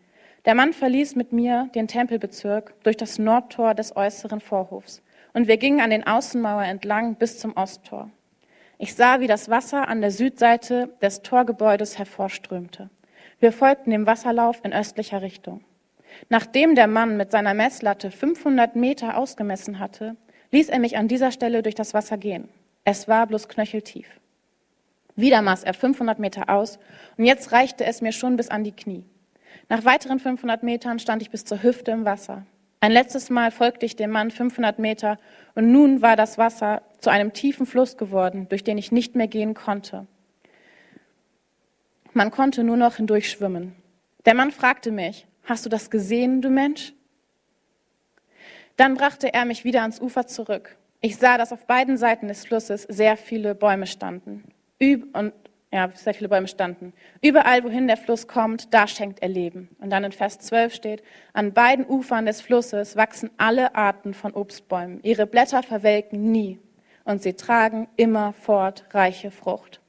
Der 0.46 0.54
Mann 0.54 0.72
verließ 0.72 1.14
mit 1.14 1.32
mir 1.32 1.68
den 1.74 1.88
Tempelbezirk 1.88 2.74
durch 2.82 2.96
das 2.96 3.18
Nordtor 3.18 3.74
des 3.74 3.96
äußeren 3.96 4.40
Vorhofs, 4.40 5.02
und 5.34 5.46
wir 5.46 5.58
gingen 5.58 5.80
an 5.82 5.90
den 5.90 6.06
Außenmauer 6.06 6.64
entlang 6.64 7.16
bis 7.16 7.38
zum 7.38 7.54
Osttor. 7.54 8.10
Ich 8.78 8.94
sah, 8.94 9.20
wie 9.20 9.26
das 9.26 9.50
Wasser 9.50 9.88
an 9.88 10.00
der 10.00 10.10
Südseite 10.10 10.94
des 11.02 11.20
Torgebäudes 11.20 11.98
hervorströmte. 11.98 12.88
Wir 13.40 13.52
folgten 13.52 13.90
dem 13.90 14.06
Wasserlauf 14.06 14.60
in 14.64 14.72
östlicher 14.72 15.22
Richtung. 15.22 15.64
Nachdem 16.28 16.74
der 16.74 16.86
Mann 16.86 17.16
mit 17.16 17.30
seiner 17.30 17.54
Messlatte 17.54 18.10
500 18.10 18.76
Meter 18.76 19.16
ausgemessen 19.16 19.78
hatte, 19.78 20.16
ließ 20.52 20.68
er 20.68 20.78
mich 20.78 20.96
an 20.96 21.08
dieser 21.08 21.32
Stelle 21.32 21.62
durch 21.62 21.74
das 21.74 21.94
Wasser 21.94 22.16
gehen. 22.16 22.48
Es 22.84 23.08
war 23.08 23.26
bloß 23.26 23.48
knöcheltief. 23.48 24.08
Wieder 25.16 25.42
maß 25.42 25.64
er 25.64 25.74
500 25.74 26.18
Meter 26.18 26.48
aus 26.48 26.78
und 27.16 27.24
jetzt 27.24 27.52
reichte 27.52 27.84
es 27.84 28.00
mir 28.00 28.12
schon 28.12 28.36
bis 28.36 28.48
an 28.48 28.64
die 28.64 28.72
Knie. 28.72 29.04
Nach 29.68 29.84
weiteren 29.84 30.18
500 30.18 30.62
Metern 30.62 30.98
stand 30.98 31.22
ich 31.22 31.30
bis 31.30 31.44
zur 31.44 31.62
Hüfte 31.62 31.92
im 31.92 32.04
Wasser. 32.04 32.44
Ein 32.80 32.92
letztes 32.92 33.30
Mal 33.30 33.50
folgte 33.50 33.86
ich 33.86 33.96
dem 33.96 34.10
Mann 34.10 34.30
500 34.30 34.78
Meter 34.78 35.18
und 35.54 35.72
nun 35.72 36.02
war 36.02 36.16
das 36.16 36.36
Wasser 36.36 36.82
zu 36.98 37.10
einem 37.10 37.32
tiefen 37.32 37.64
Fluss 37.64 37.96
geworden, 37.96 38.46
durch 38.50 38.62
den 38.62 38.76
ich 38.76 38.92
nicht 38.92 39.14
mehr 39.14 39.28
gehen 39.28 39.54
konnte. 39.54 40.06
Man 42.14 42.30
konnte 42.30 42.62
nur 42.62 42.76
noch 42.76 42.96
hindurch 42.96 43.28
schwimmen. 43.28 43.74
Der 44.24 44.34
Mann 44.34 44.52
fragte 44.52 44.92
mich, 44.92 45.26
hast 45.42 45.66
du 45.66 45.68
das 45.68 45.90
gesehen, 45.90 46.40
du 46.40 46.48
Mensch? 46.48 46.92
Dann 48.76 48.94
brachte 48.94 49.34
er 49.34 49.44
mich 49.44 49.64
wieder 49.64 49.82
ans 49.82 50.00
Ufer 50.00 50.26
zurück. 50.26 50.76
Ich 51.00 51.16
sah, 51.16 51.36
dass 51.38 51.52
auf 51.52 51.66
beiden 51.66 51.96
Seiten 51.96 52.28
des 52.28 52.46
Flusses 52.46 52.82
sehr 52.82 53.16
viele 53.16 53.56
Bäume 53.56 53.86
standen. 53.86 54.44
Üb 54.80 55.14
und 55.16 55.32
ja, 55.72 55.90
sehr 55.94 56.14
viele 56.14 56.28
Bäume 56.28 56.46
standen. 56.46 56.92
Überall, 57.20 57.64
wohin 57.64 57.88
der 57.88 57.96
Fluss 57.96 58.28
kommt, 58.28 58.72
da 58.72 58.86
schenkt 58.86 59.20
er 59.20 59.28
Leben. 59.28 59.68
Und 59.80 59.90
dann 59.90 60.04
in 60.04 60.12
Vers 60.12 60.38
12 60.38 60.72
steht, 60.72 61.02
an 61.32 61.52
beiden 61.52 61.84
Ufern 61.84 62.26
des 62.26 62.40
Flusses 62.40 62.94
wachsen 62.94 63.28
alle 63.38 63.74
Arten 63.74 64.14
von 64.14 64.34
Obstbäumen. 64.34 65.00
Ihre 65.02 65.26
Blätter 65.26 65.64
verwelken 65.64 66.30
nie 66.30 66.60
und 67.02 67.22
sie 67.22 67.34
tragen 67.34 67.88
immerfort 67.96 68.84
reiche 68.92 69.32
Frucht. 69.32 69.80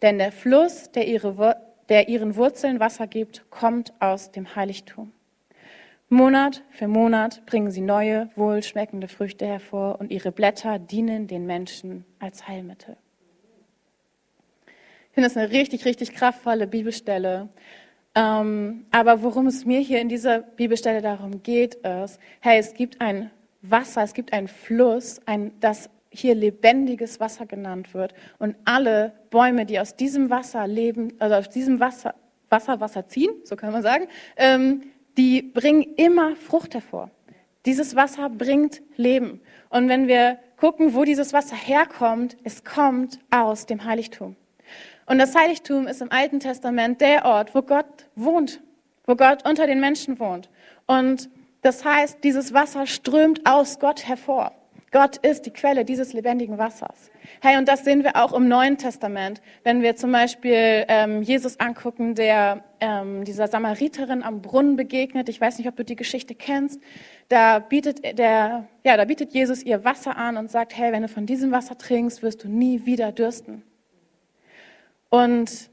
Denn 0.00 0.18
der 0.18 0.30
Fluss, 0.30 0.92
der, 0.92 1.08
ihre, 1.08 1.56
der 1.92 2.08
ihren 2.08 2.36
Wurzeln 2.36 2.80
Wasser 2.80 3.06
gibt, 3.06 3.50
kommt 3.50 3.92
aus 4.00 4.32
dem 4.32 4.56
Heiligtum. 4.56 5.12
Monat 6.08 6.62
für 6.70 6.88
Monat 6.88 7.44
bringen 7.44 7.70
sie 7.70 7.82
neue, 7.82 8.30
wohlschmeckende 8.34 9.08
Früchte 9.08 9.44
hervor 9.46 10.00
und 10.00 10.10
ihre 10.10 10.32
Blätter 10.32 10.78
dienen 10.78 11.26
den 11.26 11.44
Menschen 11.44 12.06
als 12.18 12.48
Heilmittel. 12.48 12.96
Ich 14.64 15.12
finde 15.14 15.28
das 15.28 15.36
eine 15.36 15.50
richtig, 15.50 15.84
richtig 15.84 16.14
kraftvolle 16.14 16.66
Bibelstelle. 16.66 17.50
Ähm, 18.14 18.86
aber 18.90 19.22
worum 19.22 19.46
es 19.46 19.66
mir 19.66 19.80
hier 19.80 20.00
in 20.00 20.08
dieser 20.08 20.38
Bibelstelle 20.40 21.02
darum 21.02 21.42
geht, 21.42 21.74
ist, 21.74 22.18
hey, 22.40 22.58
es 22.58 22.72
gibt 22.72 23.02
ein 23.02 23.30
Wasser, 23.60 24.02
es 24.02 24.14
gibt 24.14 24.32
einen 24.32 24.48
Fluss, 24.48 25.20
ein, 25.26 25.52
das 25.60 25.90
hier 26.12 26.34
lebendiges 26.34 27.20
Wasser 27.20 27.46
genannt 27.46 27.94
wird. 27.94 28.14
Und 28.38 28.56
alle 28.64 29.12
Bäume, 29.30 29.66
die 29.66 29.80
aus 29.80 29.96
diesem 29.96 30.30
Wasser 30.30 30.66
leben, 30.66 31.14
also 31.18 31.34
aus 31.36 31.48
diesem 31.48 31.80
Wasser, 31.80 32.14
Wasser, 32.48 32.80
Wasser 32.80 33.08
ziehen, 33.08 33.32
so 33.44 33.56
kann 33.56 33.72
man 33.72 33.82
sagen, 33.82 34.06
ähm, 34.36 34.82
die 35.16 35.42
bringen 35.42 35.82
immer 35.96 36.36
Frucht 36.36 36.74
hervor. 36.74 37.10
Dieses 37.64 37.96
Wasser 37.96 38.28
bringt 38.28 38.82
Leben. 38.96 39.40
Und 39.70 39.88
wenn 39.88 40.08
wir 40.08 40.38
gucken, 40.56 40.94
wo 40.94 41.04
dieses 41.04 41.32
Wasser 41.32 41.56
herkommt, 41.56 42.36
es 42.44 42.64
kommt 42.64 43.18
aus 43.30 43.66
dem 43.66 43.84
Heiligtum. 43.84 44.36
Und 45.06 45.18
das 45.18 45.34
Heiligtum 45.34 45.86
ist 45.86 46.02
im 46.02 46.10
Alten 46.10 46.40
Testament 46.40 47.00
der 47.00 47.24
Ort, 47.24 47.54
wo 47.54 47.62
Gott 47.62 48.08
wohnt, 48.14 48.60
wo 49.06 49.14
Gott 49.14 49.46
unter 49.48 49.66
den 49.66 49.80
Menschen 49.80 50.18
wohnt. 50.18 50.48
Und 50.86 51.28
das 51.62 51.84
heißt, 51.84 52.24
dieses 52.24 52.52
Wasser 52.52 52.86
strömt 52.86 53.46
aus 53.46 53.78
Gott 53.78 54.06
hervor. 54.06 54.52
Gott 54.92 55.16
ist 55.16 55.46
die 55.46 55.50
Quelle 55.50 55.86
dieses 55.86 56.12
lebendigen 56.12 56.58
Wassers. 56.58 57.10
Hey, 57.40 57.56
und 57.56 57.66
das 57.66 57.82
sehen 57.82 58.04
wir 58.04 58.14
auch 58.16 58.34
im 58.34 58.46
Neuen 58.46 58.76
Testament, 58.76 59.40
wenn 59.64 59.80
wir 59.80 59.96
zum 59.96 60.12
Beispiel 60.12 60.84
ähm, 60.86 61.22
Jesus 61.22 61.58
angucken, 61.58 62.14
der 62.14 62.62
ähm, 62.78 63.24
dieser 63.24 63.48
Samariterin 63.48 64.22
am 64.22 64.42
Brunnen 64.42 64.76
begegnet. 64.76 65.30
Ich 65.30 65.40
weiß 65.40 65.56
nicht, 65.56 65.66
ob 65.66 65.76
du 65.76 65.84
die 65.84 65.96
Geschichte 65.96 66.34
kennst. 66.34 66.78
Da 67.30 67.58
bietet 67.58 68.18
der, 68.18 68.68
ja, 68.84 68.96
da 68.98 69.06
bietet 69.06 69.32
Jesus 69.32 69.62
ihr 69.62 69.82
Wasser 69.82 70.18
an 70.18 70.36
und 70.36 70.50
sagt, 70.50 70.76
hey, 70.76 70.92
wenn 70.92 71.00
du 71.00 71.08
von 71.08 71.24
diesem 71.24 71.52
Wasser 71.52 71.78
trinkst, 71.78 72.22
wirst 72.22 72.44
du 72.44 72.48
nie 72.48 72.84
wieder 72.84 73.12
dürsten. 73.12 73.62
Und 75.08 75.70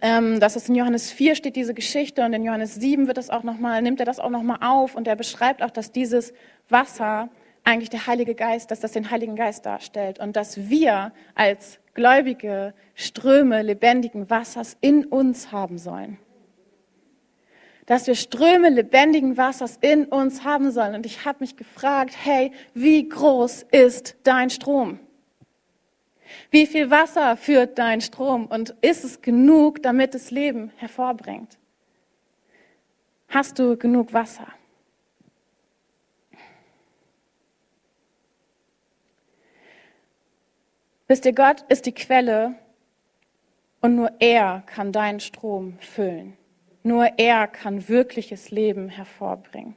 ähm, 0.00 0.40
das 0.40 0.56
ist 0.56 0.70
in 0.70 0.76
Johannes 0.76 1.10
4 1.10 1.34
steht 1.34 1.56
diese 1.56 1.74
Geschichte 1.74 2.24
und 2.24 2.32
in 2.32 2.44
Johannes 2.44 2.76
7 2.76 3.06
wird 3.06 3.18
das 3.18 3.28
auch 3.28 3.42
noch 3.42 3.58
mal, 3.58 3.82
nimmt 3.82 4.00
er 4.00 4.06
das 4.06 4.18
auch 4.18 4.30
nochmal 4.30 4.58
auf 4.62 4.94
und 4.94 5.06
er 5.06 5.16
beschreibt 5.16 5.62
auch, 5.62 5.70
dass 5.70 5.92
dieses 5.92 6.32
Wasser 6.68 7.28
eigentlich 7.64 7.90
der 7.90 8.06
Heilige 8.06 8.34
Geist, 8.34 8.70
dass 8.70 8.80
das 8.80 8.92
den 8.92 9.10
Heiligen 9.10 9.36
Geist 9.36 9.66
darstellt 9.66 10.18
und 10.18 10.36
dass 10.36 10.68
wir 10.68 11.12
als 11.34 11.78
gläubige 11.94 12.74
Ströme 12.94 13.62
lebendigen 13.62 14.30
Wassers 14.30 14.76
in 14.80 15.04
uns 15.04 15.52
haben 15.52 15.78
sollen. 15.78 16.18
Dass 17.86 18.06
wir 18.06 18.14
Ströme 18.14 18.70
lebendigen 18.70 19.36
Wassers 19.36 19.78
in 19.80 20.06
uns 20.06 20.44
haben 20.44 20.70
sollen. 20.70 20.94
Und 20.94 21.06
ich 21.06 21.24
habe 21.24 21.38
mich 21.40 21.56
gefragt, 21.56 22.14
hey, 22.16 22.52
wie 22.74 23.08
groß 23.08 23.66
ist 23.70 24.16
dein 24.22 24.50
Strom? 24.50 25.00
Wie 26.50 26.66
viel 26.66 26.90
Wasser 26.90 27.36
führt 27.36 27.78
dein 27.78 28.00
Strom 28.00 28.46
und 28.46 28.74
ist 28.80 29.04
es 29.04 29.20
genug, 29.20 29.82
damit 29.82 30.14
es 30.14 30.30
Leben 30.30 30.72
hervorbringt? 30.76 31.58
Hast 33.28 33.58
du 33.58 33.76
genug 33.76 34.12
Wasser? 34.12 34.46
Wisst 41.10 41.26
ihr, 41.26 41.32
Gott 41.32 41.64
ist 41.68 41.86
die 41.86 41.92
Quelle 41.92 42.54
und 43.80 43.96
nur 43.96 44.12
er 44.20 44.62
kann 44.66 44.92
deinen 44.92 45.18
Strom 45.18 45.76
füllen. 45.80 46.36
Nur 46.84 47.18
er 47.18 47.48
kann 47.48 47.88
wirkliches 47.88 48.52
Leben 48.52 48.88
hervorbringen. 48.88 49.74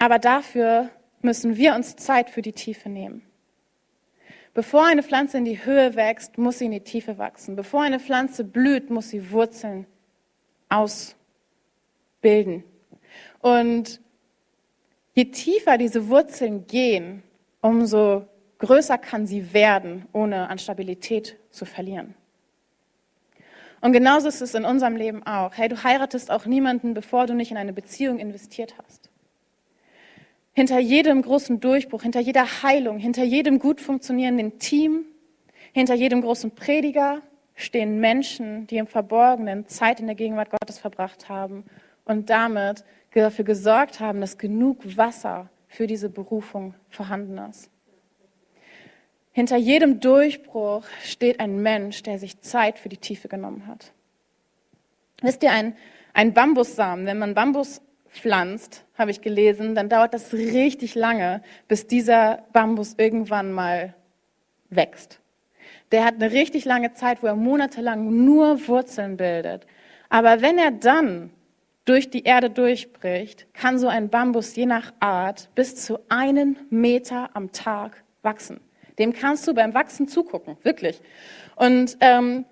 Aber 0.00 0.18
dafür 0.18 0.90
müssen 1.20 1.56
wir 1.56 1.76
uns 1.76 1.94
Zeit 1.94 2.30
für 2.30 2.42
die 2.42 2.52
Tiefe 2.52 2.88
nehmen. 2.88 3.22
Bevor 4.54 4.86
eine 4.86 5.04
Pflanze 5.04 5.38
in 5.38 5.44
die 5.44 5.64
Höhe 5.64 5.94
wächst, 5.94 6.36
muss 6.36 6.58
sie 6.58 6.64
in 6.64 6.72
die 6.72 6.80
Tiefe 6.80 7.16
wachsen. 7.16 7.54
Bevor 7.54 7.82
eine 7.82 8.00
Pflanze 8.00 8.42
blüht, 8.42 8.90
muss 8.90 9.10
sie 9.10 9.30
Wurzeln 9.30 9.86
ausbilden. 10.68 12.64
Und 13.38 14.00
je 15.14 15.26
tiefer 15.26 15.78
diese 15.78 16.08
Wurzeln 16.08 16.66
gehen, 16.66 17.22
umso 17.60 18.26
größer 18.62 18.96
kann 18.96 19.26
sie 19.26 19.52
werden, 19.52 20.06
ohne 20.12 20.48
an 20.48 20.58
Stabilität 20.58 21.36
zu 21.50 21.64
verlieren. 21.64 22.14
Und 23.80 23.92
genauso 23.92 24.28
ist 24.28 24.40
es 24.40 24.54
in 24.54 24.64
unserem 24.64 24.94
Leben 24.94 25.24
auch. 25.24 25.52
Hey, 25.56 25.68
du 25.68 25.82
heiratest 25.82 26.30
auch 26.30 26.46
niemanden, 26.46 26.94
bevor 26.94 27.26
du 27.26 27.34
nicht 27.34 27.50
in 27.50 27.56
eine 27.56 27.72
Beziehung 27.72 28.20
investiert 28.20 28.76
hast. 28.78 29.10
Hinter 30.52 30.78
jedem 30.78 31.22
großen 31.22 31.58
Durchbruch, 31.58 32.02
hinter 32.02 32.20
jeder 32.20 32.62
Heilung, 32.62 32.98
hinter 32.98 33.24
jedem 33.24 33.58
gut 33.58 33.80
funktionierenden 33.80 34.60
Team, 34.60 35.06
hinter 35.72 35.94
jedem 35.94 36.20
großen 36.20 36.52
Prediger 36.52 37.20
stehen 37.56 37.98
Menschen, 37.98 38.68
die 38.68 38.76
im 38.76 38.86
Verborgenen 38.86 39.66
Zeit 39.66 39.98
in 39.98 40.06
der 40.06 40.14
Gegenwart 40.14 40.50
Gottes 40.50 40.78
verbracht 40.78 41.28
haben 41.28 41.64
und 42.04 42.30
damit 42.30 42.84
dafür 43.12 43.44
gesorgt 43.44 43.98
haben, 43.98 44.20
dass 44.20 44.38
genug 44.38 44.96
Wasser 44.96 45.48
für 45.66 45.88
diese 45.88 46.08
Berufung 46.08 46.74
vorhanden 46.90 47.38
ist. 47.38 47.71
Hinter 49.32 49.56
jedem 49.56 50.00
Durchbruch 50.00 50.84
steht 51.04 51.40
ein 51.40 51.62
Mensch, 51.62 52.02
der 52.02 52.18
sich 52.18 52.40
Zeit 52.42 52.78
für 52.78 52.90
die 52.90 52.98
Tiefe 52.98 53.28
genommen 53.28 53.66
hat. 53.66 53.92
Wisst 55.22 55.42
ihr, 55.42 55.52
ein, 55.52 55.74
ein 56.12 56.34
Bambussamen, 56.34 57.06
wenn 57.06 57.18
man 57.18 57.34
Bambus 57.34 57.80
pflanzt, 58.10 58.84
habe 58.98 59.10
ich 59.10 59.22
gelesen, 59.22 59.74
dann 59.74 59.88
dauert 59.88 60.12
das 60.12 60.34
richtig 60.34 60.94
lange, 60.94 61.42
bis 61.66 61.86
dieser 61.86 62.44
Bambus 62.52 62.94
irgendwann 62.98 63.52
mal 63.52 63.94
wächst. 64.68 65.20
Der 65.92 66.04
hat 66.04 66.14
eine 66.16 66.32
richtig 66.32 66.66
lange 66.66 66.92
Zeit, 66.92 67.22
wo 67.22 67.26
er 67.26 67.36
monatelang 67.36 68.24
nur 68.24 68.66
Wurzeln 68.68 69.16
bildet. 69.16 69.66
Aber 70.10 70.42
wenn 70.42 70.58
er 70.58 70.72
dann 70.72 71.30
durch 71.84 72.10
die 72.10 72.24
Erde 72.24 72.50
durchbricht, 72.50 73.46
kann 73.54 73.78
so 73.78 73.88
ein 73.88 74.08
Bambus 74.10 74.54
je 74.56 74.66
nach 74.66 74.92
Art 75.00 75.48
bis 75.54 75.76
zu 75.76 75.98
einen 76.10 76.58
Meter 76.68 77.30
am 77.34 77.52
Tag 77.52 78.04
wachsen. 78.22 78.60
Dem 78.98 79.12
kannst 79.12 79.46
du 79.46 79.54
beim 79.54 79.74
Wachsen 79.74 80.08
zugucken, 80.08 80.56
wirklich. 80.62 81.00
Und, 81.56 81.96
ähm, 82.00 82.44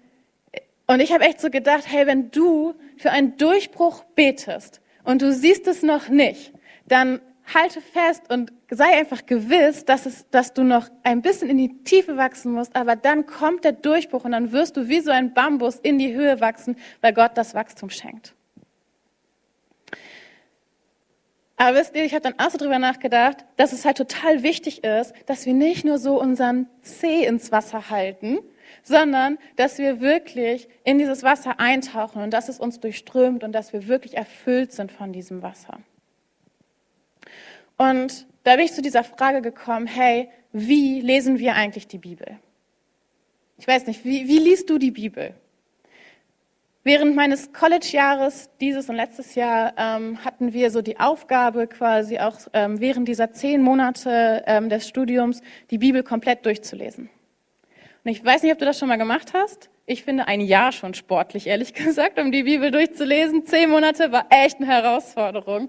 und 0.86 1.00
ich 1.00 1.12
habe 1.12 1.24
echt 1.24 1.40
so 1.40 1.50
gedacht, 1.50 1.84
hey, 1.86 2.06
wenn 2.06 2.30
du 2.30 2.74
für 2.96 3.10
einen 3.10 3.36
Durchbruch 3.36 4.04
betest, 4.14 4.80
und 5.04 5.22
du 5.22 5.32
siehst 5.32 5.66
es 5.66 5.82
noch 5.82 6.08
nicht, 6.08 6.52
dann 6.86 7.20
halte 7.52 7.80
fest 7.80 8.22
und 8.28 8.52
sei 8.70 8.96
einfach 8.96 9.26
gewiss, 9.26 9.84
dass, 9.84 10.06
es, 10.06 10.28
dass 10.30 10.52
du 10.52 10.62
noch 10.62 10.88
ein 11.02 11.22
bisschen 11.22 11.48
in 11.48 11.58
die 11.58 11.82
Tiefe 11.82 12.16
wachsen 12.16 12.52
musst, 12.52 12.76
aber 12.76 12.96
dann 12.96 13.26
kommt 13.26 13.64
der 13.64 13.72
Durchbruch 13.72 14.24
und 14.24 14.32
dann 14.32 14.52
wirst 14.52 14.76
du 14.76 14.88
wie 14.88 15.00
so 15.00 15.10
ein 15.10 15.34
Bambus 15.34 15.76
in 15.76 15.98
die 15.98 16.14
Höhe 16.14 16.40
wachsen, 16.40 16.76
weil 17.00 17.12
Gott 17.12 17.32
das 17.34 17.54
Wachstum 17.54 17.90
schenkt. 17.90 18.34
Aber 21.60 21.76
wisst 21.76 21.94
ihr, 21.94 22.04
ich 22.04 22.14
habe 22.14 22.22
dann 22.22 22.38
auch 22.38 22.48
so 22.48 22.56
drüber 22.56 22.78
nachgedacht, 22.78 23.44
dass 23.58 23.74
es 23.74 23.84
halt 23.84 23.98
total 23.98 24.42
wichtig 24.42 24.82
ist, 24.82 25.12
dass 25.26 25.44
wir 25.44 25.52
nicht 25.52 25.84
nur 25.84 25.98
so 25.98 26.18
unseren 26.18 26.66
Zeh 26.80 27.26
ins 27.26 27.52
Wasser 27.52 27.90
halten, 27.90 28.38
sondern 28.82 29.36
dass 29.56 29.76
wir 29.76 30.00
wirklich 30.00 30.70
in 30.84 30.96
dieses 30.96 31.22
Wasser 31.22 31.60
eintauchen 31.60 32.22
und 32.22 32.30
dass 32.30 32.48
es 32.48 32.58
uns 32.58 32.80
durchströmt 32.80 33.44
und 33.44 33.52
dass 33.52 33.74
wir 33.74 33.88
wirklich 33.88 34.16
erfüllt 34.16 34.72
sind 34.72 34.90
von 34.90 35.12
diesem 35.12 35.42
Wasser. 35.42 35.80
Und 37.76 38.26
da 38.44 38.56
bin 38.56 38.64
ich 38.64 38.72
zu 38.72 38.80
dieser 38.80 39.04
Frage 39.04 39.42
gekommen, 39.42 39.86
hey, 39.86 40.30
wie 40.52 41.02
lesen 41.02 41.38
wir 41.38 41.56
eigentlich 41.56 41.86
die 41.86 41.98
Bibel? 41.98 42.38
Ich 43.58 43.68
weiß 43.68 43.86
nicht, 43.86 44.02
wie, 44.06 44.26
wie 44.28 44.38
liest 44.38 44.70
du 44.70 44.78
die 44.78 44.92
Bibel? 44.92 45.34
Während 46.82 47.14
meines 47.14 47.52
College-Jahres, 47.52 48.48
dieses 48.58 48.88
und 48.88 48.96
letztes 48.96 49.34
Jahr, 49.34 49.74
ähm, 49.76 50.24
hatten 50.24 50.54
wir 50.54 50.70
so 50.70 50.80
die 50.80 50.98
Aufgabe, 50.98 51.66
quasi 51.66 52.18
auch 52.18 52.38
ähm, 52.54 52.80
während 52.80 53.06
dieser 53.06 53.32
zehn 53.32 53.60
Monate 53.60 54.44
ähm, 54.46 54.70
des 54.70 54.88
Studiums 54.88 55.42
die 55.70 55.76
Bibel 55.76 56.02
komplett 56.02 56.46
durchzulesen. 56.46 57.10
Und 58.02 58.10
ich 58.10 58.24
weiß 58.24 58.42
nicht, 58.42 58.52
ob 58.52 58.58
du 58.58 58.64
das 58.64 58.78
schon 58.78 58.88
mal 58.88 58.96
gemacht 58.96 59.34
hast. 59.34 59.68
Ich 59.84 60.04
finde 60.04 60.26
ein 60.26 60.40
Jahr 60.40 60.72
schon 60.72 60.94
sportlich, 60.94 61.48
ehrlich 61.48 61.74
gesagt, 61.74 62.18
um 62.18 62.32
die 62.32 62.44
Bibel 62.44 62.70
durchzulesen. 62.70 63.44
Zehn 63.44 63.68
Monate 63.68 64.10
war 64.10 64.24
echt 64.30 64.56
eine 64.56 64.66
Herausforderung. 64.66 65.68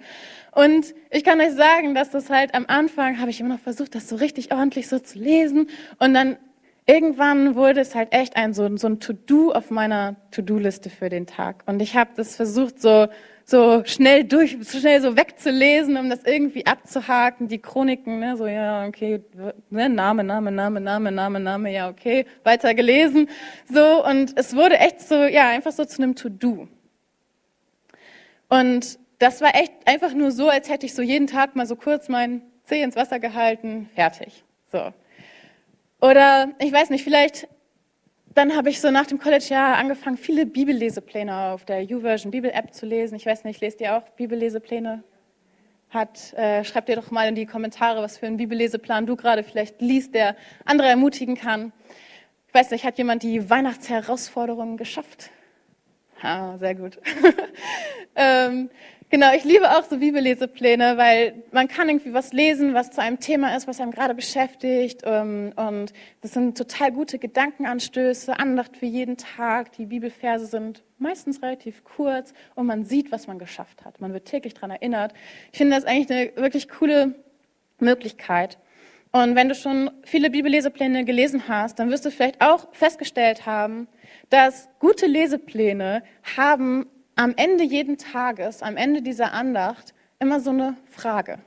Und 0.54 0.94
ich 1.10 1.26
kann 1.26 1.42
euch 1.42 1.52
sagen, 1.52 1.94
dass 1.94 2.12
das 2.12 2.30
halt 2.30 2.56
am 2.56 2.68
Anfang 2.68 3.20
habe 3.20 3.32
ich 3.32 3.42
immer 3.42 3.56
noch 3.56 3.60
versucht, 3.60 3.96
das 3.96 4.08
so 4.08 4.16
richtig 4.16 4.54
ordentlich 4.54 4.88
so 4.88 4.98
zu 4.98 5.20
lesen. 5.20 5.68
Und 6.00 6.14
dann 6.14 6.38
irgendwann 6.92 7.56
wurde 7.56 7.80
es 7.80 7.96
halt 7.96 8.12
echt 8.12 8.36
ein 8.36 8.54
so, 8.54 8.76
so 8.76 8.88
ein 8.88 9.00
To-Do 9.00 9.54
auf 9.54 9.72
meiner 9.72 10.18
To-Do-Liste 10.32 10.90
für 10.90 11.08
den 11.08 11.26
Tag. 11.26 11.64
Und 11.66 11.82
ich 11.82 11.96
habe 11.96 12.12
das 12.18 12.36
versucht, 12.36 12.82
so, 12.82 13.08
so 13.46 13.84
schnell 13.86 14.26
durch, 14.26 14.58
so 14.60 14.78
schnell 14.78 15.02
so 15.02 15.16
wegzulesen, 15.16 15.96
um 15.96 16.10
das 16.10 16.24
irgendwie 16.26 16.66
abzuhaken. 16.66 17.48
Die 17.48 17.60
Chroniken, 17.60 18.20
ne, 18.20 18.36
so 18.36 18.46
ja, 18.46 18.86
okay, 18.86 19.22
ne, 19.70 19.88
Name, 19.88 20.26
Name, 20.26 20.52
Name, 20.52 20.82
Name, 20.82 21.12
Name, 21.14 21.40
Name, 21.40 21.72
ja, 21.72 21.90
okay, 21.90 22.26
weiter 22.44 22.74
gelesen. 22.74 23.30
So, 23.74 24.06
und 24.06 24.38
es 24.38 24.54
wurde 24.54 24.78
echt 24.78 25.00
so, 25.00 25.16
ja, 25.16 25.48
einfach 25.48 25.72
so 25.72 25.86
zu 25.86 26.04
einem 26.04 26.16
To-Do. 26.16 26.68
Und 28.50 29.00
das 29.20 29.40
war 29.40 29.56
echt 29.56 29.72
einfach 29.86 30.14
nur 30.14 30.32
so, 30.32 30.50
als 30.50 30.70
hätte 30.70 30.86
ich 30.86 30.94
so 30.94 31.02
jeden 31.02 31.28
Tag 31.28 31.56
mal 31.56 31.66
so 31.66 31.78
kurz 31.78 32.10
meinen 32.10 32.42
Zeh 32.66 32.82
ins 32.82 32.98
Wasser 32.98 33.20
gehalten, 33.20 33.90
fertig. 33.96 34.44
So. 34.74 34.92
Oder 36.02 36.50
ich 36.60 36.74
weiß 36.74 36.90
nicht, 36.90 37.04
vielleicht 37.04 37.48
dann 38.34 38.56
habe 38.56 38.70
ich 38.70 38.80
so 38.80 38.92
nach 38.92 39.08
dem 39.08 39.20
College-Jahr 39.20 39.78
angefangen, 39.78 40.18
viele 40.18 40.46
Bibellesepläne 40.46 41.52
auf 41.52 41.66
der 41.66 41.84
YouVersion 41.84 42.32
Bibel-App 42.32 42.74
zu 42.74 42.86
lesen. 42.86 43.16
Ich 43.16 43.26
weiß 43.26 43.44
nicht, 43.44 43.60
lest 43.60 43.82
ihr 43.82 43.98
auch 43.98 44.04
Bibellesepläne? 44.12 45.04
Hat, 45.90 46.34
äh, 46.34 46.64
schreibt 46.64 46.88
ihr 46.88 46.96
doch 46.96 47.12
mal 47.12 47.28
in 47.28 47.36
die 47.36 47.46
Kommentare, 47.46 48.02
was 48.02 48.18
für 48.18 48.28
einen 48.28 48.38
Bibelleseplan 48.38 49.06
du 49.06 49.18
gerade 49.18 49.44
vielleicht 49.44 49.82
liest, 49.82 50.16
der 50.16 50.38
andere 50.64 50.88
ermutigen 50.88 51.36
kann. 51.36 51.74
Ich 52.48 52.54
weiß 52.54 52.72
nicht, 52.72 52.86
hat 52.86 52.98
jemand 52.98 53.24
die 53.24 53.50
Weihnachtsherausforderungen 53.50 54.78
geschafft? 54.78 55.32
Ah, 56.22 56.58
sehr 56.58 56.76
gut. 56.76 57.00
ähm, 58.16 58.70
Genau, 59.14 59.34
ich 59.36 59.44
liebe 59.44 59.70
auch 59.70 59.84
so 59.84 59.98
Bibellesepläne, 59.98 60.96
weil 60.96 61.44
man 61.52 61.68
kann 61.68 61.90
irgendwie 61.90 62.14
was 62.14 62.32
lesen, 62.32 62.74
was 62.74 62.92
zu 62.92 63.02
einem 63.02 63.20
Thema 63.20 63.58
ist, 63.58 63.68
was 63.68 63.82
einem 63.82 63.92
gerade 63.92 64.16
beschäftigt. 64.16 65.02
Ähm, 65.04 65.52
und 65.58 65.92
das 66.22 66.32
sind 66.32 66.58
total 66.58 66.94
gute 66.94 67.20
Gedankenanstöße, 67.20 68.40
Andacht 68.40 68.78
für 68.78 68.86
jeden 68.86 69.18
Tag. 69.18 69.74
Die 69.74 69.88
Bibelverse 69.88 70.46
sind 70.46 70.82
meistens 70.98 71.42
relativ 71.42 71.84
kurz 71.84 72.34
und 72.56 72.68
man 72.68 72.86
sieht, 72.86 73.12
was 73.12 73.28
man 73.28 73.38
geschafft 73.38 73.84
hat. 73.84 74.00
Man 74.00 74.14
wird 74.14 74.30
täglich 74.30 74.54
daran 74.54 74.72
erinnert. 74.72 75.14
Ich 75.52 75.58
finde 75.58 75.76
das 75.76 75.84
eigentlich 75.84 76.10
eine 76.10 76.42
wirklich 76.42 76.70
coole 76.70 77.14
Möglichkeit. 77.80 78.60
Und 79.12 79.36
wenn 79.36 79.50
du 79.50 79.56
schon 79.56 79.92
viele 80.04 80.30
Bibellesepläne 80.30 81.04
gelesen 81.04 81.50
hast, 81.50 81.80
dann 81.80 81.90
wirst 81.90 82.06
du 82.06 82.12
vielleicht 82.12 82.40
auch 82.40 82.74
festgestellt 82.74 83.46
haben, 83.46 83.90
dass 84.30 84.70
gute 84.80 85.06
Lesepläne 85.06 86.02
haben 86.38 86.86
am 87.16 87.34
Ende 87.36 87.64
jeden 87.64 87.98
Tages, 87.98 88.62
am 88.64 88.78
Ende 88.78 89.02
dieser 89.02 89.34
Andacht, 89.34 89.94
immer 90.20 90.40
so 90.40 90.52
eine 90.52 90.78
Frage. 90.86 91.40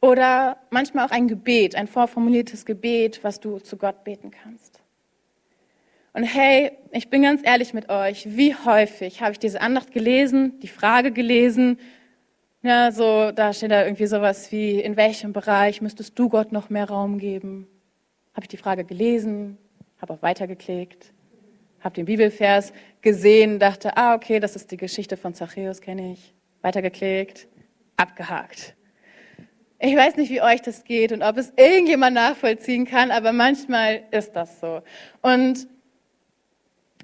Oder 0.00 0.56
manchmal 0.70 1.06
auch 1.06 1.12
ein 1.12 1.28
Gebet, 1.28 1.76
ein 1.76 1.86
vorformuliertes 1.86 2.64
Gebet, 2.66 3.22
was 3.22 3.38
du 3.40 3.58
zu 3.58 3.76
Gott 3.76 4.04
beten 4.04 4.30
kannst. 4.30 4.80
Und 6.12 6.24
hey, 6.24 6.72
ich 6.90 7.08
bin 7.08 7.22
ganz 7.22 7.40
ehrlich 7.44 7.72
mit 7.72 7.88
euch, 7.88 8.36
wie 8.36 8.54
häufig 8.54 9.22
habe 9.22 9.32
ich 9.32 9.38
diese 9.38 9.60
Andacht 9.60 9.92
gelesen, 9.92 10.60
die 10.60 10.68
Frage 10.68 11.12
gelesen, 11.12 11.78
ja, 12.62 12.92
so, 12.92 13.32
da 13.32 13.52
steht 13.52 13.72
da 13.72 13.84
irgendwie 13.84 14.06
sowas 14.06 14.52
wie, 14.52 14.80
in 14.80 14.96
welchem 14.96 15.32
Bereich 15.32 15.80
müsstest 15.80 16.16
du 16.18 16.28
Gott 16.28 16.52
noch 16.52 16.70
mehr 16.70 16.88
Raum 16.88 17.18
geben? 17.18 17.66
Habe 18.34 18.44
ich 18.44 18.48
die 18.48 18.56
Frage 18.56 18.84
gelesen, 18.84 19.58
habe 20.00 20.12
auch 20.12 20.22
weitergeklickt, 20.22 21.12
habe 21.82 21.94
den 21.94 22.06
Bibelvers 22.06 22.72
gesehen, 23.00 23.58
dachte, 23.58 23.96
ah, 23.96 24.14
okay, 24.14 24.40
das 24.40 24.56
ist 24.56 24.70
die 24.70 24.76
Geschichte 24.76 25.16
von 25.16 25.34
Zachäus, 25.34 25.80
kenne 25.80 26.12
ich. 26.12 26.34
Weitergeklickt, 26.62 27.48
abgehakt. 27.96 28.74
Ich 29.78 29.96
weiß 29.96 30.16
nicht, 30.16 30.30
wie 30.30 30.40
euch 30.40 30.62
das 30.62 30.84
geht 30.84 31.10
und 31.10 31.22
ob 31.22 31.36
es 31.36 31.52
irgendjemand 31.56 32.14
nachvollziehen 32.14 32.86
kann, 32.86 33.10
aber 33.10 33.32
manchmal 33.32 34.04
ist 34.12 34.36
das 34.36 34.60
so. 34.60 34.82
Und 35.22 35.66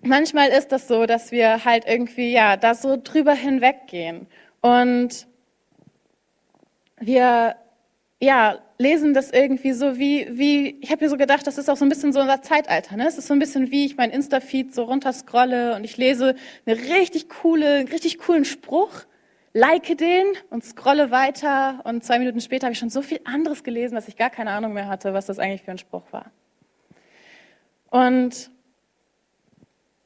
manchmal 0.03 0.51
ist 0.51 0.71
das 0.71 0.87
so, 0.87 1.07
dass 1.07 1.33
wir 1.33 1.65
halt 1.65 1.87
irgendwie, 1.87 2.33
ja, 2.33 2.57
da 2.57 2.75
so 2.75 2.97
drüber 3.03 3.35
hinweggehen. 3.35 4.29
Und 4.61 5.27
wir 7.01 7.57
ja, 8.21 8.59
lesen 8.79 9.13
das 9.13 9.33
irgendwie 9.33 9.73
so 9.73 9.99
wie, 9.99 10.29
wie 10.31 10.79
ich 10.81 10.91
habe 10.93 11.05
mir 11.05 11.11
so 11.11 11.17
gedacht, 11.17 11.47
das 11.47 11.59
ist 11.59 11.69
auch 11.69 11.77
so 11.77 11.85
ein 11.85 11.89
bisschen 11.89 12.13
so 12.13 12.21
unser 12.21 12.43
Zeitalter. 12.43 12.97
Ne? 12.97 13.09
Es 13.09 13.19
ist 13.19 13.27
so 13.27 13.35
ein 13.35 13.41
bisschen 13.41 13.73
wie 13.73 13.85
ich 13.85 13.97
mein 13.97 14.11
Insta-Feed 14.11 14.73
so 14.73 14.85
runterscrolle 14.85 15.75
und 15.75 15.83
ich 15.83 15.97
lese 15.97 16.37
eine 16.65 16.77
richtig 16.77 17.29
coole, 17.29 17.91
richtig 17.91 18.19
coolen 18.19 18.45
Spruch, 18.45 18.91
like 19.53 19.99
den 19.99 20.27
und 20.51 20.65
scrolle 20.65 21.11
weiter 21.11 21.81
und 21.85 22.05
zwei 22.05 22.21
Minuten 22.21 22.41
später 22.41 22.67
habe 22.67 22.73
ich 22.73 22.79
schon 22.79 22.91
so 22.91 23.03
viel 23.03 23.21
anderes 23.25 23.65
gelesen, 23.65 23.97
dass 23.97 24.07
ich 24.07 24.17
gar 24.17 24.31
keine 24.31 24.51
Ahnung 24.51 24.75
mehr 24.75 24.87
hatte, 24.87 25.13
was 25.13 25.27
das 25.27 25.41
eigentlich 25.41 25.63
für 25.63 25.73
ein 25.73 25.79
Spruch 25.79 26.05
war. 26.13 26.31
Und 27.91 28.51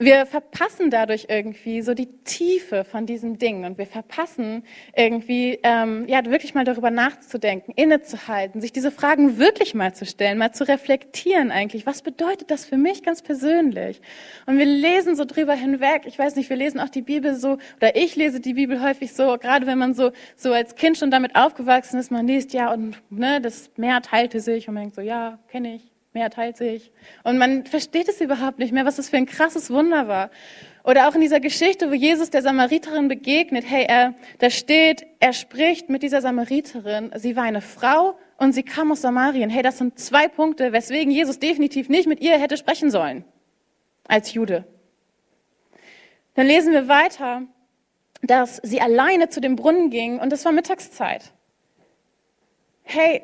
wir 0.04 0.26
verpassen 0.26 0.90
dadurch 0.90 1.26
irgendwie 1.28 1.82
so 1.82 1.94
die 1.94 2.08
Tiefe 2.24 2.84
von 2.84 3.06
diesen 3.06 3.38
Dingen 3.38 3.64
und 3.64 3.78
wir 3.78 3.86
verpassen 3.86 4.64
irgendwie, 4.96 5.58
ähm, 5.62 6.06
ja, 6.08 6.24
wirklich 6.24 6.54
mal 6.54 6.64
darüber 6.64 6.90
nachzudenken, 6.90 7.72
innezuhalten, 7.76 8.60
sich 8.60 8.72
diese 8.72 8.90
Fragen 8.90 9.38
wirklich 9.38 9.74
mal 9.74 9.94
zu 9.94 10.04
stellen, 10.04 10.38
mal 10.38 10.52
zu 10.52 10.66
reflektieren 10.66 11.50
eigentlich. 11.50 11.86
Was 11.86 12.02
bedeutet 12.02 12.50
das 12.50 12.64
für 12.64 12.76
mich 12.76 13.02
ganz 13.02 13.22
persönlich? 13.22 14.00
Und 14.46 14.58
wir 14.58 14.66
lesen 14.66 15.14
so 15.14 15.24
drüber 15.24 15.54
hinweg. 15.54 16.02
Ich 16.06 16.18
weiß 16.18 16.36
nicht, 16.36 16.50
wir 16.50 16.56
lesen 16.56 16.80
auch 16.80 16.88
die 16.88 17.02
Bibel 17.02 17.34
so, 17.34 17.58
oder 17.76 17.94
ich 17.94 18.16
lese 18.16 18.40
die 18.40 18.54
Bibel 18.54 18.82
häufig 18.82 19.12
so, 19.12 19.36
gerade 19.38 19.66
wenn 19.66 19.78
man 19.78 19.94
so, 19.94 20.10
so 20.36 20.52
als 20.52 20.74
Kind 20.74 20.98
schon 20.98 21.10
damit 21.10 21.36
aufgewachsen 21.36 21.98
ist, 21.98 22.10
man 22.10 22.26
liest 22.26 22.52
ja 22.52 22.72
und, 22.72 23.00
ne, 23.10 23.40
das 23.40 23.70
Meer 23.76 24.02
teilte 24.02 24.40
sich 24.40 24.68
und 24.68 24.74
man 24.74 24.84
denkt 24.84 24.96
so, 24.96 25.02
ja, 25.02 25.38
kenne 25.48 25.76
ich 25.76 25.91
mehr 26.14 26.30
teilt 26.30 26.56
sich. 26.56 26.92
Und 27.24 27.38
man 27.38 27.64
versteht 27.64 28.08
es 28.08 28.20
überhaupt 28.20 28.58
nicht 28.58 28.72
mehr, 28.72 28.84
was 28.84 28.96
das 28.96 29.08
für 29.08 29.16
ein 29.16 29.26
krasses 29.26 29.70
Wunder 29.70 30.08
war. 30.08 30.30
Oder 30.84 31.08
auch 31.08 31.14
in 31.14 31.20
dieser 31.20 31.40
Geschichte, 31.40 31.90
wo 31.90 31.94
Jesus 31.94 32.30
der 32.30 32.42
Samariterin 32.42 33.08
begegnet, 33.08 33.64
hey, 33.66 33.84
er, 33.88 34.14
da 34.38 34.50
steht, 34.50 35.06
er 35.20 35.32
spricht 35.32 35.88
mit 35.88 36.02
dieser 36.02 36.20
Samariterin, 36.20 37.12
sie 37.14 37.36
war 37.36 37.44
eine 37.44 37.60
Frau 37.60 38.18
und 38.36 38.52
sie 38.52 38.64
kam 38.64 38.90
aus 38.90 39.00
Samarien. 39.00 39.48
Hey, 39.48 39.62
das 39.62 39.78
sind 39.78 39.98
zwei 39.98 40.28
Punkte, 40.28 40.72
weswegen 40.72 41.12
Jesus 41.12 41.38
definitiv 41.38 41.88
nicht 41.88 42.08
mit 42.08 42.20
ihr 42.20 42.38
hätte 42.38 42.56
sprechen 42.56 42.90
sollen, 42.90 43.24
als 44.08 44.34
Jude. 44.34 44.64
Dann 46.34 46.46
lesen 46.46 46.72
wir 46.72 46.88
weiter, 46.88 47.42
dass 48.22 48.56
sie 48.62 48.80
alleine 48.80 49.28
zu 49.28 49.40
dem 49.40 49.56
Brunnen 49.56 49.90
ging 49.90 50.18
und 50.18 50.32
es 50.32 50.44
war 50.44 50.52
Mittagszeit. 50.52 51.32
Hey, 52.82 53.22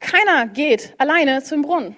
keiner 0.00 0.48
geht 0.48 0.94
alleine 0.98 1.42
zum 1.42 1.62
Brunnen. 1.62 1.96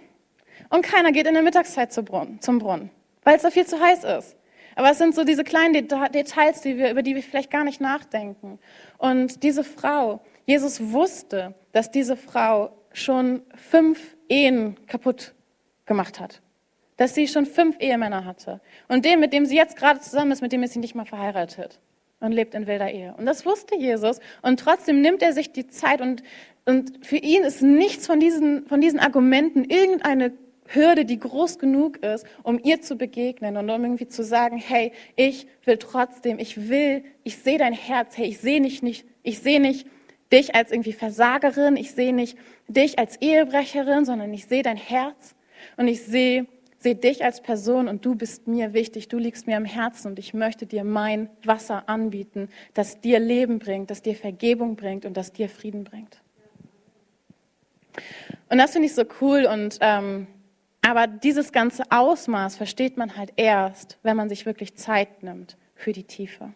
Und 0.71 0.83
keiner 0.83 1.13
geht 1.13 1.27
in 1.27 1.35
der 1.35 1.43
Mittagszeit 1.43 1.93
zum 1.93 2.05
Brunnen, 2.05 2.91
weil 3.25 3.37
es 3.37 3.43
da 3.43 3.51
viel 3.51 3.67
zu 3.67 3.81
heiß 3.81 4.05
ist. 4.05 4.37
Aber 4.79 4.93
es 4.93 4.99
sind 4.99 5.15
so 5.15 5.25
diese 5.25 5.43
kleinen 5.43 5.73
Details, 5.75 6.61
die 6.61 6.79
wir, 6.79 6.93
über 6.93 7.03
die 7.03 7.17
wir 7.17 7.23
vielleicht 7.23 7.51
gar 7.51 7.65
nicht 7.65 7.81
nachdenken. 7.81 8.61
Und 8.97 9.43
diese 9.43 9.65
Frau, 9.65 10.21
Jesus 10.47 10.93
wusste, 10.93 11.55
dass 11.73 11.91
diese 11.91 12.17
Frau 12.17 12.71
schon 12.93 13.43
fünf 13.57 14.17
Ehen 14.29 14.77
kaputt 14.87 15.35
gemacht 15.85 16.21
hat. 16.21 16.43
Dass 16.97 17.15
sie 17.17 17.27
schon 17.27 17.45
fünf 17.45 17.77
Ehemänner 17.81 18.25
hatte. 18.25 18.61
Und 18.87 19.05
dem, 19.05 19.19
mit 19.19 19.33
dem 19.33 19.47
sie 19.47 19.57
jetzt 19.57 19.77
gerade 19.77 19.99
zusammen 19.99 20.31
ist, 20.31 20.43
mit 20.43 20.53
dem 20.53 20.63
ist 20.63 20.75
sie 20.75 20.79
nicht 20.79 20.95
mal 20.95 21.07
verheiratet 21.07 21.81
und 22.21 22.31
lebt 22.31 22.55
in 22.55 22.69
wilder 22.69 22.91
Ehe. 22.91 23.15
Und 23.17 23.27
das 23.27 23.45
wusste 23.45 23.77
Jesus. 23.77 24.21
Und 24.43 24.61
trotzdem 24.61 25.01
nimmt 25.01 25.23
er 25.23 25.33
sich 25.33 25.53
die 25.53 25.67
Zeit 25.67 26.01
und, 26.01 26.23
und 26.67 27.05
für 27.05 27.17
ihn 27.17 27.43
ist 27.43 27.63
nichts 27.63 28.07
von 28.07 28.21
diesen, 28.21 28.67
von 28.67 28.81
diesen 28.81 29.01
Argumenten 29.01 29.65
irgendeine 29.65 30.33
Hürde, 30.69 31.05
die 31.05 31.19
groß 31.19 31.59
genug 31.59 31.99
ist, 31.99 32.27
um 32.43 32.61
ihr 32.63 32.81
zu 32.81 32.97
begegnen 32.97 33.57
und 33.57 33.69
um 33.71 33.83
irgendwie 33.83 34.09
zu 34.09 34.23
sagen, 34.23 34.59
hey, 34.59 34.93
ich 35.17 35.47
will 35.65 35.79
trotzdem, 35.79 36.39
ich 36.39 36.69
will, 36.69 37.05
ich 37.25 37.39
sehe 37.39 37.59
dein 37.59 37.73
Herz, 37.73 38.17
hey, 38.17 38.27
ich 38.27 38.39
sehe 38.39 38.61
nicht, 38.61 38.83
nicht, 38.83 39.07
ich 39.23 39.39
sehe 39.41 39.61
nicht 39.61 39.87
dich 40.33 40.55
als 40.55 40.71
irgendwie 40.71 40.93
Versagerin, 40.93 41.77
ich 41.77 41.93
sehe 41.93 42.13
nicht 42.13 42.37
dich 42.69 42.99
als 42.99 43.17
Ehebrecherin, 43.17 44.05
sondern 44.05 44.33
ich 44.33 44.47
sehe 44.47 44.63
dein 44.63 44.77
Herz 44.77 45.35
und 45.77 45.89
ich 45.89 46.03
sehe, 46.03 46.47
sehe 46.79 46.95
dich 46.95 47.25
als 47.25 47.41
Person 47.41 47.89
und 47.89 48.05
du 48.05 48.15
bist 48.15 48.47
mir 48.47 48.75
wichtig, 48.75 49.09
du 49.09 49.19
liegst 49.19 49.47
mir 49.47 49.57
am 49.57 49.65
Herzen 49.65 50.09
und 50.09 50.19
ich 50.19 50.35
möchte 50.35 50.67
dir 50.67 50.85
mein 50.85 51.31
Wasser 51.45 51.89
anbieten, 51.89 52.51
das 52.75 53.01
dir 53.01 53.19
Leben 53.19 53.59
bringt, 53.59 53.91
das 53.91 54.03
dir 54.03 54.15
Vergebung 54.15 54.77
bringt 54.77 55.07
und 55.07 55.17
das 55.17 55.33
dir 55.33 55.49
Frieden 55.49 55.85
bringt. 55.85 56.21
Und 58.51 58.59
das 58.59 58.73
finde 58.73 58.87
ich 58.87 58.95
so 58.95 59.05
cool 59.21 59.47
und 59.47 59.79
ähm, 59.81 60.27
aber 60.89 61.07
dieses 61.07 61.53
ganze 61.53 61.83
Ausmaß 61.91 62.57
versteht 62.57 62.97
man 62.97 63.15
halt 63.15 63.35
erst, 63.37 63.99
wenn 64.03 64.17
man 64.17 64.31
sich 64.31 64.47
wirklich 64.47 64.75
Zeit 64.77 65.23
nimmt 65.23 65.59
für 65.75 65.93
die 65.93 66.05
Tiefe. 66.05 66.55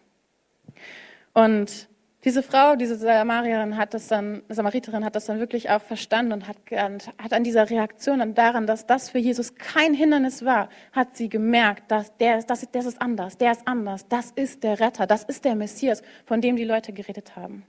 Und 1.33 1.87
diese 2.23 2.41
Frau, 2.41 2.75
diese 2.75 2.95
Samariterin 2.95 3.77
hat 3.77 3.93
das 3.93 4.07
dann, 4.07 4.41
Samariterin 4.49 5.05
hat 5.05 5.15
das 5.15 5.25
dann 5.25 5.39
wirklich 5.39 5.69
auch 5.69 5.83
verstanden 5.83 6.33
und 6.33 6.47
hat, 6.47 6.57
hat 6.71 7.31
an 7.31 7.43
dieser 7.43 7.69
Reaktion 7.69 8.21
und 8.21 8.35
daran, 8.35 8.65
dass 8.65 8.87
das 8.87 9.11
für 9.11 9.19
Jesus 9.19 9.53
kein 9.53 9.93
Hindernis 9.93 10.43
war, 10.43 10.69
hat 10.93 11.15
sie 11.15 11.29
gemerkt, 11.29 11.91
dass 11.91 12.17
der, 12.17 12.41
das, 12.41 12.67
das 12.71 12.85
ist 12.85 12.99
anders, 12.99 13.37
der 13.37 13.51
ist 13.51 13.67
anders, 13.67 14.07
das 14.07 14.31
ist 14.31 14.63
der 14.63 14.79
Retter, 14.79 15.05
das 15.05 15.25
ist 15.25 15.45
der 15.45 15.53
Messias, 15.53 16.01
von 16.25 16.41
dem 16.41 16.55
die 16.55 16.65
Leute 16.65 16.91
geredet 16.91 17.35
haben. 17.35 17.67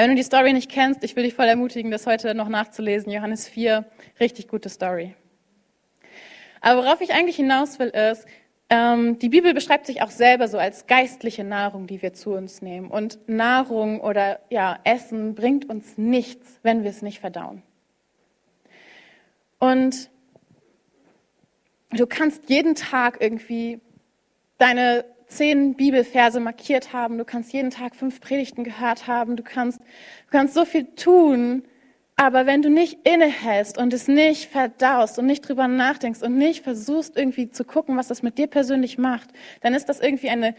Wenn 0.00 0.10
du 0.10 0.14
die 0.14 0.22
Story 0.22 0.52
nicht 0.52 0.70
kennst, 0.70 1.02
ich 1.02 1.16
will 1.16 1.24
dich 1.24 1.34
voll 1.34 1.46
ermutigen, 1.46 1.90
das 1.90 2.06
heute 2.06 2.32
noch 2.32 2.48
nachzulesen. 2.48 3.10
Johannes 3.10 3.48
4, 3.48 3.84
richtig 4.20 4.46
gute 4.46 4.68
Story. 4.68 5.16
Aber 6.60 6.84
worauf 6.84 7.00
ich 7.00 7.12
eigentlich 7.12 7.34
hinaus 7.34 7.80
will, 7.80 7.88
ist, 7.88 8.24
ähm, 8.70 9.18
die 9.18 9.28
Bibel 9.28 9.54
beschreibt 9.54 9.86
sich 9.86 10.00
auch 10.00 10.12
selber 10.12 10.46
so 10.46 10.56
als 10.56 10.86
geistliche 10.86 11.42
Nahrung, 11.42 11.88
die 11.88 12.00
wir 12.00 12.12
zu 12.12 12.30
uns 12.30 12.62
nehmen. 12.62 12.92
Und 12.92 13.18
Nahrung 13.28 14.00
oder 14.00 14.38
ja, 14.50 14.78
Essen 14.84 15.34
bringt 15.34 15.68
uns 15.68 15.98
nichts, 15.98 16.60
wenn 16.62 16.84
wir 16.84 16.90
es 16.90 17.02
nicht 17.02 17.18
verdauen. 17.18 17.64
Und 19.58 20.10
du 21.90 22.06
kannst 22.06 22.48
jeden 22.48 22.76
Tag 22.76 23.20
irgendwie 23.20 23.80
deine 24.58 25.04
zehn 25.28 25.74
Bibelverse 25.74 26.40
markiert 26.40 26.92
haben, 26.92 27.18
du 27.18 27.24
kannst 27.24 27.52
jeden 27.52 27.70
Tag 27.70 27.94
fünf 27.94 28.20
Predigten 28.20 28.64
gehört 28.64 29.06
haben, 29.06 29.36
du 29.36 29.42
kannst, 29.42 29.78
du 29.78 30.30
kannst 30.30 30.54
so 30.54 30.64
viel 30.64 30.86
tun, 30.96 31.62
aber 32.16 32.46
wenn 32.46 32.62
du 32.62 32.70
nicht 32.70 33.06
innehältst 33.06 33.78
und 33.78 33.92
es 33.92 34.08
nicht 34.08 34.50
verdaust 34.50 35.18
und 35.20 35.26
nicht 35.26 35.48
drüber 35.48 35.68
nachdenkst 35.68 36.22
und 36.22 36.36
nicht 36.36 36.64
versuchst 36.64 37.16
irgendwie 37.16 37.50
zu 37.50 37.64
gucken, 37.64 37.96
was 37.96 38.08
das 38.08 38.22
mit 38.22 38.38
dir 38.38 38.48
persönlich 38.48 38.98
macht, 38.98 39.28
dann 39.60 39.72
ist 39.72 39.88
das 39.88 40.00
irgendwie 40.00 40.30
eine, 40.30 40.56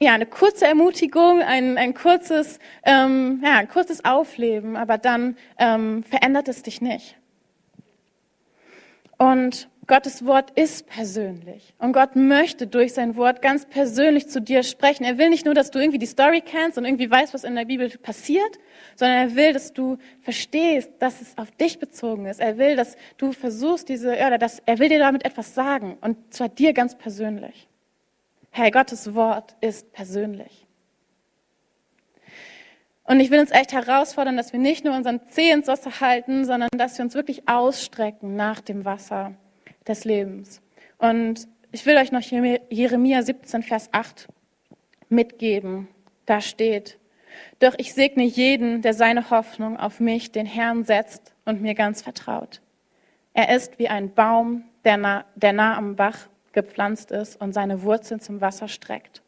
ja, 0.00 0.14
eine 0.14 0.26
kurze 0.26 0.66
Ermutigung, 0.66 1.40
ein, 1.42 1.78
ein, 1.78 1.94
kurzes, 1.94 2.58
ähm, 2.82 3.40
ja, 3.44 3.58
ein 3.58 3.68
kurzes 3.68 4.04
Aufleben, 4.04 4.76
aber 4.76 4.98
dann 4.98 5.36
ähm, 5.58 6.02
verändert 6.02 6.48
es 6.48 6.64
dich 6.64 6.80
nicht. 6.80 7.16
Und 9.18 9.68
Gottes 9.88 10.24
Wort 10.24 10.52
ist 10.52 10.86
persönlich. 10.86 11.74
Und 11.78 11.92
Gott 11.92 12.14
möchte 12.14 12.68
durch 12.68 12.92
sein 12.94 13.16
Wort 13.16 13.42
ganz 13.42 13.66
persönlich 13.66 14.28
zu 14.28 14.40
dir 14.40 14.62
sprechen. 14.62 15.02
Er 15.02 15.18
will 15.18 15.28
nicht 15.28 15.44
nur, 15.44 15.54
dass 15.54 15.72
du 15.72 15.80
irgendwie 15.80 15.98
die 15.98 16.06
Story 16.06 16.40
kennst 16.40 16.78
und 16.78 16.84
irgendwie 16.84 17.10
weißt, 17.10 17.34
was 17.34 17.42
in 17.42 17.56
der 17.56 17.64
Bibel 17.64 17.88
passiert, 17.98 18.60
sondern 18.94 19.18
er 19.18 19.34
will, 19.34 19.52
dass 19.52 19.72
du 19.72 19.98
verstehst, 20.20 20.90
dass 21.00 21.20
es 21.20 21.36
auf 21.36 21.50
dich 21.50 21.80
bezogen 21.80 22.26
ist. 22.26 22.38
Er 22.38 22.58
will, 22.58 22.76
dass 22.76 22.96
du 23.16 23.32
versuchst, 23.32 23.88
diese, 23.88 24.12
oder 24.12 24.38
dass, 24.38 24.60
er 24.66 24.78
will 24.78 24.88
dir 24.88 25.00
damit 25.00 25.24
etwas 25.24 25.52
sagen. 25.52 25.98
Und 26.00 26.32
zwar 26.32 26.48
dir 26.48 26.72
ganz 26.74 26.96
persönlich. 26.96 27.68
Hey, 28.50 28.70
Gottes 28.70 29.14
Wort 29.14 29.56
ist 29.60 29.92
persönlich. 29.92 30.66
Und 33.02 33.18
ich 33.18 33.32
will 33.32 33.40
uns 33.40 33.50
echt 33.50 33.72
herausfordern, 33.72 34.36
dass 34.36 34.52
wir 34.52 34.60
nicht 34.60 34.84
nur 34.84 34.94
unseren 34.94 35.26
Zeh 35.26 35.50
ins 35.50 35.66
Wasser 35.66 36.00
halten, 36.00 36.44
sondern 36.44 36.68
dass 36.76 36.98
wir 36.98 37.04
uns 37.04 37.14
wirklich 37.14 37.48
ausstrecken 37.48 38.36
nach 38.36 38.60
dem 38.60 38.84
Wasser 38.84 39.34
des 39.86 40.04
Lebens. 40.04 40.60
Und 40.98 41.48
ich 41.72 41.86
will 41.86 41.96
euch 41.96 42.12
noch 42.12 42.22
Jeremia 42.22 43.22
17, 43.22 43.62
Vers 43.62 43.88
8 43.92 44.28
mitgeben. 45.08 45.88
Da 46.26 46.40
steht, 46.40 46.98
doch 47.58 47.74
ich 47.78 47.94
segne 47.94 48.24
jeden, 48.24 48.82
der 48.82 48.94
seine 48.94 49.30
Hoffnung 49.30 49.76
auf 49.76 50.00
mich, 50.00 50.32
den 50.32 50.46
Herrn, 50.46 50.84
setzt 50.84 51.34
und 51.44 51.62
mir 51.62 51.74
ganz 51.74 52.02
vertraut. 52.02 52.60
Er 53.34 53.54
ist 53.54 53.78
wie 53.78 53.88
ein 53.88 54.12
Baum, 54.12 54.64
der 54.84 54.96
nah, 54.96 55.24
der 55.34 55.52
nah 55.52 55.76
am 55.76 55.96
Bach 55.96 56.28
gepflanzt 56.52 57.10
ist 57.10 57.40
und 57.40 57.52
seine 57.52 57.82
Wurzeln 57.82 58.20
zum 58.20 58.40
Wasser 58.40 58.68
streckt. 58.68 59.22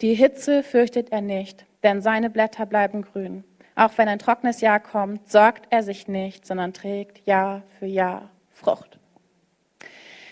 Die 0.00 0.14
Hitze 0.14 0.62
fürchtet 0.62 1.10
er 1.10 1.22
nicht, 1.22 1.64
denn 1.82 2.02
seine 2.02 2.30
Blätter 2.30 2.66
bleiben 2.66 3.02
grün. 3.02 3.44
Auch 3.74 3.96
wenn 3.96 4.08
ein 4.08 4.18
trockenes 4.18 4.60
Jahr 4.60 4.80
kommt, 4.80 5.30
sorgt 5.30 5.66
er 5.70 5.82
sich 5.82 6.08
nicht, 6.08 6.46
sondern 6.46 6.72
trägt 6.72 7.26
Jahr 7.26 7.62
für 7.78 7.86
Jahr 7.86 8.30
Frucht. 8.52 8.97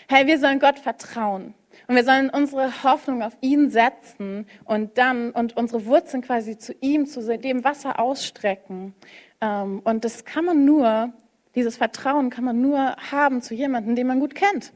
Hey, 0.09 0.25
wir 0.25 0.39
sollen 0.39 0.59
Gott 0.59 0.79
vertrauen. 0.79 1.53
Und 1.87 1.95
wir 1.95 2.05
sollen 2.05 2.29
unsere 2.29 2.83
Hoffnung 2.83 3.21
auf 3.21 3.37
ihn 3.41 3.69
setzen 3.69 4.47
und 4.63 4.97
dann 4.97 5.31
und 5.31 5.57
unsere 5.57 5.85
Wurzeln 5.85 6.23
quasi 6.23 6.57
zu 6.57 6.73
ihm, 6.79 7.05
zu 7.05 7.37
dem 7.37 7.65
Wasser 7.65 7.99
ausstrecken. 7.99 8.95
Ähm, 9.41 9.81
und 9.83 10.05
das 10.05 10.23
kann 10.23 10.45
man 10.45 10.63
nur, 10.63 11.11
dieses 11.55 11.75
Vertrauen 11.75 12.29
kann 12.29 12.45
man 12.45 12.61
nur 12.61 12.95
haben 13.11 13.41
zu 13.41 13.53
jemandem, 13.53 13.95
den 13.95 14.07
man 14.07 14.21
gut 14.21 14.33
kennt. 14.33 14.71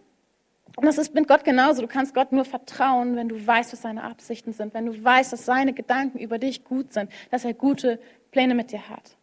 Und 0.76 0.86
das 0.86 0.98
ist 0.98 1.14
mit 1.14 1.30
Gott 1.30 1.46
genauso. 1.46 1.82
Du 1.82 1.88
kannst 1.88 2.14
Gott 2.14 2.34
nur 2.34 2.46
vertrauen, 2.46 3.16
wenn 3.16 3.30
du 3.30 3.48
weißt, 3.48 3.72
was 3.72 3.82
seine 3.82 4.04
Absichten 4.04 4.52
sind, 4.52 4.74
wenn 4.74 4.86
du 4.86 5.02
weißt, 5.04 5.32
dass 5.32 5.46
seine 5.46 5.74
Gedanken 5.74 6.20
über 6.20 6.40
dich 6.40 6.66
gut 6.66 6.92
sind, 6.92 7.10
dass 7.30 7.46
er 7.46 7.54
gute 7.54 8.00
Pläne 8.32 8.54
mit 8.54 8.72
dir 8.72 8.90
hat. 8.90 9.18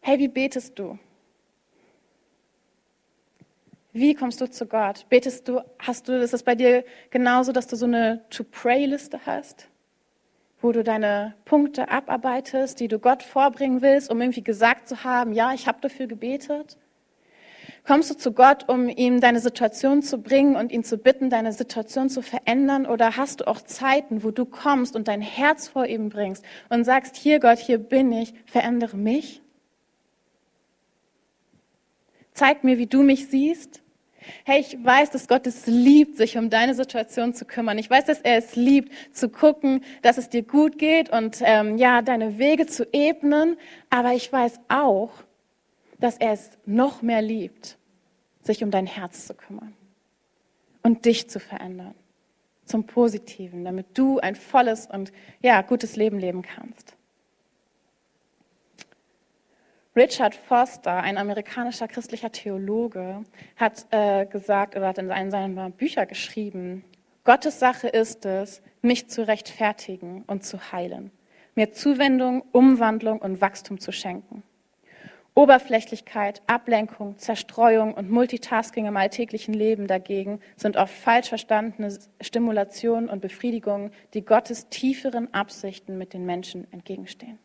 Hey, 0.00 0.18
wie 0.18 0.28
betest 0.28 0.78
du? 0.78 0.98
Wie 3.92 4.14
kommst 4.14 4.40
du 4.40 4.48
zu 4.48 4.66
Gott? 4.66 5.06
Betest 5.08 5.48
du, 5.48 5.62
hast 5.78 6.08
du, 6.08 6.12
ist 6.12 6.32
es 6.32 6.44
bei 6.44 6.54
dir 6.54 6.84
genauso, 7.10 7.50
dass 7.50 7.66
du 7.66 7.74
so 7.74 7.86
eine 7.86 8.24
To-Pray-Liste 8.30 9.20
hast, 9.26 9.68
wo 10.60 10.70
du 10.70 10.84
deine 10.84 11.34
Punkte 11.44 11.90
abarbeitest, 11.90 12.78
die 12.78 12.86
du 12.86 13.00
Gott 13.00 13.24
vorbringen 13.24 13.82
willst, 13.82 14.08
um 14.10 14.20
irgendwie 14.20 14.44
gesagt 14.44 14.88
zu 14.88 15.02
haben, 15.02 15.32
ja, 15.32 15.52
ich 15.54 15.66
habe 15.66 15.80
dafür 15.80 16.06
gebetet? 16.06 16.78
Kommst 17.84 18.10
du 18.10 18.14
zu 18.16 18.32
Gott, 18.32 18.68
um 18.68 18.88
ihm 18.88 19.20
deine 19.20 19.40
Situation 19.40 20.02
zu 20.02 20.18
bringen 20.18 20.54
und 20.54 20.70
ihn 20.70 20.84
zu 20.84 20.96
bitten, 20.96 21.30
deine 21.30 21.52
Situation 21.52 22.08
zu 22.08 22.22
verändern? 22.22 22.86
Oder 22.86 23.16
hast 23.16 23.40
du 23.40 23.48
auch 23.48 23.60
Zeiten, 23.60 24.22
wo 24.22 24.30
du 24.30 24.44
kommst 24.44 24.94
und 24.94 25.08
dein 25.08 25.22
Herz 25.22 25.66
vor 25.66 25.86
ihm 25.86 26.10
bringst 26.10 26.44
und 26.68 26.84
sagst, 26.84 27.16
hier 27.16 27.40
Gott, 27.40 27.58
hier 27.58 27.78
bin 27.78 28.12
ich, 28.12 28.34
verändere 28.46 28.96
mich? 28.96 29.42
Zeig 32.32 32.64
mir, 32.64 32.78
wie 32.78 32.86
du 32.86 33.02
mich 33.02 33.28
siehst. 33.28 33.82
Hey, 34.44 34.60
ich 34.60 34.76
weiß, 34.82 35.10
dass 35.10 35.28
Gott 35.28 35.46
es 35.46 35.66
liebt, 35.66 36.16
sich 36.16 36.36
um 36.36 36.50
deine 36.50 36.74
Situation 36.74 37.34
zu 37.34 37.44
kümmern. 37.44 37.78
Ich 37.78 37.88
weiß, 37.88 38.04
dass 38.04 38.20
er 38.20 38.36
es 38.36 38.54
liebt, 38.54 38.92
zu 39.16 39.28
gucken, 39.28 39.82
dass 40.02 40.18
es 40.18 40.28
dir 40.28 40.42
gut 40.42 40.78
geht 40.78 41.10
und 41.10 41.38
ähm, 41.42 41.78
ja, 41.78 42.02
deine 42.02 42.38
Wege 42.38 42.66
zu 42.66 42.86
ebnen. 42.92 43.56
Aber 43.88 44.12
ich 44.12 44.30
weiß 44.30 44.60
auch, 44.68 45.10
dass 45.98 46.18
er 46.18 46.32
es 46.32 46.50
noch 46.66 47.02
mehr 47.02 47.22
liebt, 47.22 47.78
sich 48.42 48.62
um 48.62 48.70
dein 48.70 48.86
Herz 48.86 49.26
zu 49.26 49.34
kümmern 49.34 49.74
und 50.82 51.04
dich 51.06 51.28
zu 51.28 51.40
verändern 51.40 51.94
zum 52.70 52.86
Positiven, 52.86 53.64
damit 53.64 53.98
du 53.98 54.20
ein 54.20 54.36
volles 54.36 54.86
und 54.86 55.12
ja, 55.42 55.60
gutes 55.62 55.96
Leben 55.96 56.18
leben 56.18 56.42
kannst. 56.42 56.94
Richard 60.00 60.34
Foster, 60.34 60.94
ein 61.02 61.18
amerikanischer 61.18 61.86
christlicher 61.86 62.32
Theologe, 62.32 63.22
hat 63.56 63.84
äh, 63.90 64.24
gesagt 64.24 64.74
oder 64.74 64.88
hat 64.88 64.96
in 64.96 65.10
einem 65.10 65.30
seiner 65.30 65.68
Bücher 65.68 66.06
geschrieben, 66.06 66.86
Gottes 67.24 67.60
Sache 67.60 67.86
ist 67.86 68.24
es, 68.24 68.62
mich 68.80 69.10
zu 69.10 69.28
rechtfertigen 69.28 70.24
und 70.26 70.42
zu 70.42 70.72
heilen, 70.72 71.10
mir 71.54 71.72
Zuwendung, 71.72 72.42
Umwandlung 72.50 73.18
und 73.18 73.42
Wachstum 73.42 73.78
zu 73.78 73.92
schenken. 73.92 74.42
Oberflächlichkeit, 75.34 76.40
Ablenkung, 76.46 77.18
Zerstreuung 77.18 77.92
und 77.92 78.10
Multitasking 78.10 78.86
im 78.86 78.96
alltäglichen 78.96 79.52
Leben 79.52 79.86
dagegen 79.86 80.40
sind 80.56 80.78
oft 80.78 80.94
falsch 80.94 81.28
verstandene 81.28 81.94
Stimulationen 82.22 83.10
und 83.10 83.20
Befriedigungen, 83.20 83.90
die 84.14 84.24
Gottes 84.24 84.70
tieferen 84.70 85.34
Absichten 85.34 85.98
mit 85.98 86.14
den 86.14 86.24
Menschen 86.24 86.66
entgegenstehen. 86.72 87.38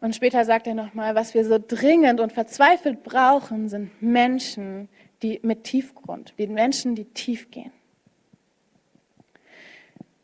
Und 0.00 0.14
später 0.14 0.44
sagt 0.44 0.66
er 0.66 0.74
nochmal, 0.74 1.14
was 1.14 1.34
wir 1.34 1.44
so 1.44 1.58
dringend 1.58 2.20
und 2.20 2.32
verzweifelt 2.32 3.02
brauchen, 3.02 3.68
sind 3.68 4.00
Menschen, 4.00 4.88
die 5.22 5.40
mit 5.42 5.64
Tiefgrund, 5.64 6.34
die 6.38 6.46
Menschen, 6.46 6.94
die 6.94 7.04
tief 7.04 7.50
gehen. 7.50 7.72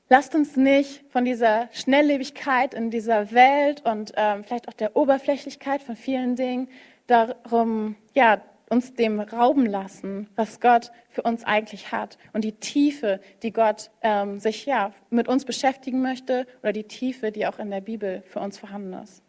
Lasst 0.09 0.35
uns 0.35 0.57
nicht 0.57 1.03
von 1.11 1.25
dieser 1.25 1.69
Schnelllebigkeit 1.73 2.75
in 2.75 2.91
dieser 2.91 3.33
Welt 3.33 3.85
und 3.85 4.13
ähm, 4.17 4.45
vielleicht 4.45 4.69
auch 4.69 4.75
der 4.75 4.95
Oberflächlichkeit 4.97 5.83
von 5.83 5.97
vielen 5.97 6.37
Dingen 6.37 6.69
darum, 7.07 7.97
ja, 8.15 8.41
uns 8.71 8.95
dem 8.95 9.21
rauben 9.21 9.67
lassen, 9.67 10.29
was 10.37 10.61
Gott 10.61 10.93
für 11.09 11.23
uns 11.23 11.45
eigentlich 11.45 11.91
hat 11.93 12.19
und 12.33 12.45
die 12.45 12.53
Tiefe, 12.53 13.21
die 13.43 13.53
Gott 13.53 13.91
ähm, 14.03 14.41
sich 14.41 14.67
ja 14.67 14.93
mit 15.11 15.29
uns 15.29 15.45
beschäftigen 15.45 16.01
möchte 16.01 16.47
oder 16.63 16.73
die 16.73 16.85
Tiefe, 16.85 17.33
die 17.33 17.47
auch 17.47 17.59
in 17.59 17.71
der 17.71 17.81
Bibel 17.81 18.23
für 18.27 18.41
uns 18.41 18.59
vorhanden 18.59 18.93
ist. 18.95 19.24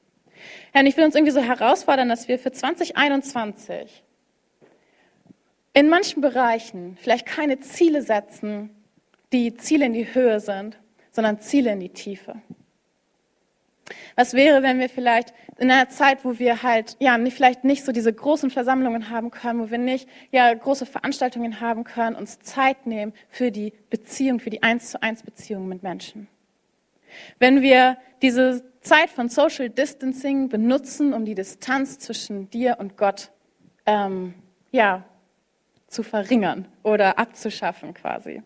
Herr, 0.71 0.81
und 0.81 0.87
ich 0.87 0.97
will 0.97 1.05
uns 1.05 1.15
irgendwie 1.15 1.33
so 1.33 1.41
herausfordern, 1.41 2.09
dass 2.09 2.27
wir 2.27 2.39
für 2.39 2.51
2021 2.51 4.03
in 5.73 5.89
manchen 5.89 6.21
Bereichen 6.21 6.97
vielleicht 7.01 7.25
keine 7.25 7.59
Ziele 7.59 8.01
setzen, 8.01 8.69
die 9.33 9.55
Ziele 9.55 9.85
in 9.85 9.93
die 9.93 10.13
Höhe 10.13 10.39
sind, 10.39 10.77
sondern 11.11 11.39
Ziele 11.39 11.73
in 11.73 11.79
die 11.81 11.89
Tiefe. 11.89 12.35
Was 14.15 14.33
wäre, 14.33 14.63
wenn 14.63 14.79
wir 14.79 14.89
vielleicht 14.89 15.33
in 15.57 15.69
einer 15.69 15.89
Zeit, 15.89 16.23
wo 16.23 16.39
wir 16.39 16.63
halt, 16.63 16.95
ja, 16.99 17.17
vielleicht 17.29 17.63
nicht 17.63 17.83
so 17.83 17.91
diese 17.91 18.11
großen 18.11 18.49
Versammlungen 18.49 19.09
haben 19.09 19.31
können, 19.31 19.59
wo 19.59 19.69
wir 19.69 19.77
nicht, 19.77 20.07
ja, 20.31 20.53
große 20.53 20.85
Veranstaltungen 20.85 21.59
haben 21.59 21.83
können, 21.83 22.15
uns 22.15 22.39
Zeit 22.39 22.87
nehmen 22.87 23.13
für 23.29 23.51
die 23.51 23.73
Beziehung, 23.89 24.39
für 24.39 24.49
die 24.49 24.63
Eins 24.63 24.91
zu 24.91 25.03
Eins 25.03 25.23
Beziehung 25.23 25.67
mit 25.67 25.83
Menschen. 25.83 26.27
Wenn 27.39 27.61
wir 27.61 27.97
diese 28.21 28.63
Zeit 28.81 29.09
von 29.09 29.29
Social 29.29 29.69
Distancing 29.69 30.49
benutzen, 30.49 31.13
um 31.13 31.25
die 31.25 31.35
Distanz 31.35 31.99
zwischen 31.99 32.49
dir 32.49 32.77
und 32.79 32.97
Gott 32.97 33.31
ähm, 33.85 34.35
ja, 34.71 35.03
zu 35.87 36.03
verringern 36.03 36.67
oder 36.83 37.17
abzuschaffen 37.17 37.93
quasi. 37.93 38.43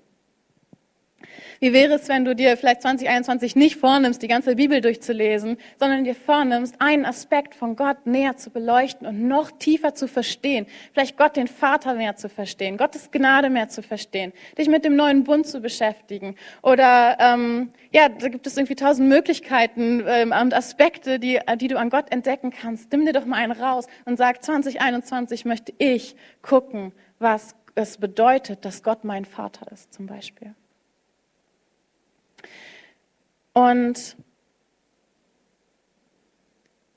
Wie 1.59 1.73
wäre 1.73 1.95
es, 1.95 2.07
wenn 2.07 2.23
du 2.23 2.35
dir 2.35 2.55
vielleicht 2.55 2.81
2021 2.81 3.55
nicht 3.55 3.75
vornimmst, 3.75 4.21
die 4.21 4.27
ganze 4.27 4.55
Bibel 4.55 4.81
durchzulesen, 4.81 5.57
sondern 5.77 6.03
dir 6.03 6.15
vornimmst, 6.15 6.75
einen 6.79 7.05
Aspekt 7.05 7.53
von 7.53 7.75
Gott 7.75 8.05
näher 8.05 8.37
zu 8.37 8.49
beleuchten 8.49 9.05
und 9.05 9.27
noch 9.27 9.51
tiefer 9.51 9.93
zu 9.93 10.07
verstehen? 10.07 10.67
Vielleicht 10.93 11.17
Gott 11.17 11.35
den 11.35 11.47
Vater 11.47 11.95
mehr 11.95 12.15
zu 12.15 12.29
verstehen, 12.29 12.77
Gottes 12.77 13.11
Gnade 13.11 13.49
mehr 13.49 13.67
zu 13.67 13.81
verstehen, 13.81 14.31
dich 14.57 14.69
mit 14.69 14.85
dem 14.85 14.95
neuen 14.95 15.23
Bund 15.23 15.47
zu 15.47 15.59
beschäftigen. 15.59 16.35
Oder 16.61 17.17
ähm, 17.19 17.71
ja, 17.91 18.07
da 18.07 18.29
gibt 18.29 18.47
es 18.47 18.55
irgendwie 18.55 18.75
tausend 18.75 19.09
Möglichkeiten 19.09 20.03
ähm, 20.07 20.33
und 20.39 20.53
Aspekte, 20.53 21.19
die, 21.19 21.39
die 21.57 21.67
du 21.67 21.77
an 21.77 21.89
Gott 21.89 22.11
entdecken 22.11 22.51
kannst. 22.51 22.91
Nimm 22.91 23.05
dir 23.05 23.13
doch 23.13 23.25
mal 23.25 23.37
einen 23.37 23.51
raus 23.51 23.87
und 24.05 24.17
sag, 24.17 24.43
2021 24.43 25.45
möchte 25.45 25.73
ich 25.77 26.15
gucken, 26.41 26.93
was 27.19 27.55
es 27.75 27.97
bedeutet, 27.97 28.65
dass 28.65 28.83
Gott 28.83 29.03
mein 29.03 29.25
Vater 29.25 29.71
ist, 29.71 29.93
zum 29.93 30.05
Beispiel. 30.05 30.55
Und 33.59 34.15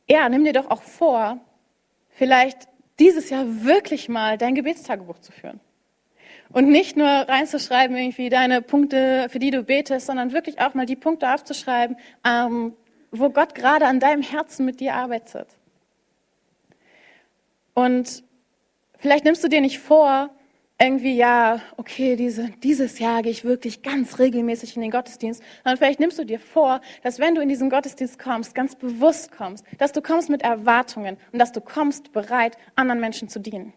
ja, 0.07 0.29
nimm 0.29 0.45
dir 0.45 0.53
doch 0.53 0.71
auch 0.71 0.85
vor, 0.85 1.41
vielleicht 2.11 2.69
dieses 3.01 3.31
Jahr 3.31 3.65
wirklich 3.65 4.09
mal 4.09 4.39
dein 4.39 4.55
Gebetstagebuch 4.55 5.19
zu 5.19 5.33
führen. 5.33 5.59
Und 6.51 6.69
nicht 6.69 6.97
nur 6.97 7.09
reinzuschreiben, 7.09 7.97
irgendwie 7.97 8.29
deine 8.29 8.63
Punkte, 8.63 9.27
für 9.29 9.41
die 9.41 9.51
du 9.51 9.65
betest, 9.65 10.07
sondern 10.07 10.33
wirklich 10.33 10.61
auch 10.61 10.75
mal 10.75 10.87
die 10.87 10.95
Punkte 10.95 11.35
aufzuschreiben, 11.35 11.97
ähm, 12.25 12.77
wo 13.11 13.31
Gott 13.31 13.57
gerade 13.57 13.87
an 13.89 13.99
deinem 13.99 14.23
Herzen 14.23 14.65
mit 14.65 14.79
dir 14.79 14.95
arbeitet. 14.95 15.49
Und 17.75 18.23
vielleicht 18.99 19.25
nimmst 19.25 19.43
du 19.43 19.49
dir 19.49 19.61
nicht 19.61 19.81
vor, 19.81 20.31
irgendwie, 20.79 21.15
ja, 21.15 21.61
okay, 21.77 22.17
diese, 22.17 22.51
dieses 22.63 22.99
Jahr 22.99 23.23
gehe 23.23 23.31
ich 23.31 23.45
wirklich 23.45 23.83
ganz 23.83 24.19
regelmäßig 24.19 24.75
in 24.75 24.83
den 24.83 24.91
Gottesdienst. 24.91 25.43
Und 25.65 25.77
vielleicht 25.77 26.01
nimmst 26.01 26.19
du 26.19 26.25
dir 26.25 26.41
vor, 26.41 26.81
dass 27.03 27.21
wenn 27.21 27.35
du 27.35 27.41
in 27.41 27.49
diesen 27.49 27.71
Gottesdienst 27.71 28.19
kommst, 28.19 28.55
ganz 28.55 28.75
bewusst 28.75 29.31
kommst, 29.31 29.65
dass 29.79 29.93
du 29.93 30.03
kommst 30.03 30.29
mit 30.29 30.43
Erwartungen 30.43 31.19
und 31.31 31.39
dass 31.39 31.53
du 31.53 31.61
kommst 31.61 32.13
bereit, 32.13 32.57
anderen 32.75 33.01
Menschen 33.01 33.29
zu 33.29 33.39
dienen. 33.39 33.73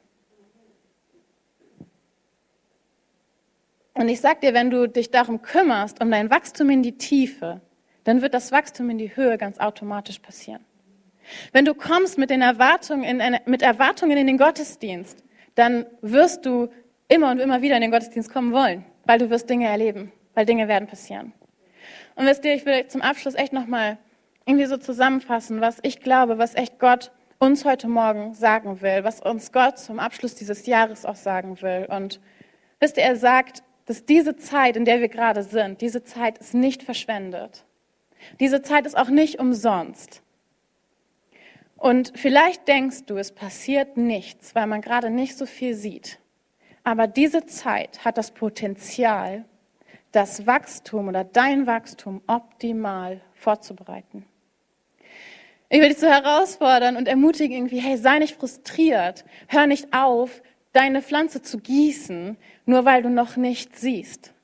Und 3.93 4.09
ich 4.09 4.19
sag 4.19 4.41
dir, 4.41 4.53
wenn 4.53 4.69
du 4.69 4.89
dich 4.89 5.09
darum 5.11 5.41
kümmerst, 5.41 6.03
um 6.03 6.11
dein 6.11 6.29
Wachstum 6.29 6.69
in 6.69 6.83
die 6.83 6.97
Tiefe, 6.97 7.61
dann 8.03 8.21
wird 8.21 8.33
das 8.33 8.51
Wachstum 8.51 8.89
in 8.89 8.97
die 8.97 9.15
Höhe 9.15 9.37
ganz 9.37 9.59
automatisch 9.59 10.19
passieren. 10.19 10.65
Wenn 11.53 11.65
du 11.65 11.73
kommst 11.73 12.17
mit 12.17 12.29
den 12.29 12.41
Erwartungen 12.41 13.03
in, 13.03 13.37
mit 13.45 13.61
Erwartungen 13.61 14.17
in 14.17 14.27
den 14.27 14.37
Gottesdienst, 14.37 15.23
dann 15.55 15.85
wirst 16.01 16.45
du 16.45 16.69
immer 17.07 17.31
und 17.31 17.39
immer 17.39 17.61
wieder 17.61 17.75
in 17.75 17.81
den 17.81 17.91
Gottesdienst 17.91 18.31
kommen 18.31 18.51
wollen, 18.51 18.85
weil 19.05 19.19
du 19.19 19.29
wirst 19.29 19.49
Dinge 19.49 19.67
erleben, 19.67 20.11
weil 20.33 20.45
Dinge 20.45 20.67
werden 20.67 20.87
passieren. 20.87 21.33
Und 22.15 22.25
wisst 22.25 22.45
ihr, 22.45 22.53
ich 22.53 22.65
will 22.65 22.87
zum 22.87 23.01
Abschluss 23.01 23.35
echt 23.35 23.53
nochmal 23.53 23.97
irgendwie 24.45 24.65
so 24.65 24.77
zusammenfassen, 24.77 25.61
was 25.61 25.79
ich 25.81 25.99
glaube, 26.01 26.37
was 26.37 26.55
echt 26.55 26.79
Gott 26.79 27.11
uns 27.39 27.65
heute 27.65 27.87
Morgen 27.87 28.33
sagen 28.33 28.81
will, 28.81 29.03
was 29.03 29.21
uns 29.21 29.51
Gott 29.51 29.77
zum 29.77 29.99
Abschluss 29.99 30.35
dieses 30.35 30.65
Jahres 30.65 31.05
auch 31.05 31.15
sagen 31.15 31.61
will. 31.61 31.87
Und 31.89 32.19
wisst 32.79 32.97
ihr, 32.97 33.03
er 33.03 33.15
sagt, 33.15 33.63
dass 33.85 34.05
diese 34.05 34.35
Zeit, 34.37 34.77
in 34.77 34.85
der 34.85 35.01
wir 35.01 35.09
gerade 35.09 35.43
sind, 35.43 35.81
diese 35.81 36.03
Zeit 36.03 36.37
ist 36.37 36.53
nicht 36.53 36.83
verschwendet. 36.83 37.65
Diese 38.39 38.61
Zeit 38.61 38.85
ist 38.85 38.97
auch 38.97 39.09
nicht 39.09 39.39
umsonst. 39.39 40.21
Und 41.75 42.13
vielleicht 42.15 42.67
denkst 42.67 43.05
du, 43.05 43.17
es 43.17 43.31
passiert 43.31 43.97
nichts, 43.97 44.55
weil 44.55 44.65
man 44.65 44.81
gerade 44.81 45.09
nicht 45.09 45.37
so 45.37 45.45
viel 45.45 45.75
sieht. 45.75 46.19
Aber 46.85 47.07
diese 47.07 47.47
Zeit 47.47 48.05
hat 48.05 48.17
das 48.17 48.31
Potenzial, 48.31 49.43
das 50.11 50.45
Wachstum 50.45 51.07
oder 51.07 51.23
dein 51.23 51.65
Wachstum 51.65 52.21
optimal 52.27 53.21
vorzubereiten. 53.33 54.23
Ich 55.67 55.81
will 55.81 55.89
dich 55.89 55.97
so 55.97 56.07
herausfordern 56.07 56.95
und 56.95 57.07
ermutigen 57.07 57.57
irgendwie, 57.57 57.79
hey, 57.79 57.97
sei 57.97 58.19
nicht 58.19 58.35
frustriert. 58.35 59.25
Hör 59.47 59.65
nicht 59.65 59.93
auf, 59.93 60.43
deine 60.73 61.01
Pflanze 61.01 61.41
zu 61.41 61.57
gießen, 61.57 62.37
nur 62.67 62.85
weil 62.85 63.01
du 63.01 63.09
noch 63.09 63.35
nicht 63.35 63.75
siehst. 63.75 64.34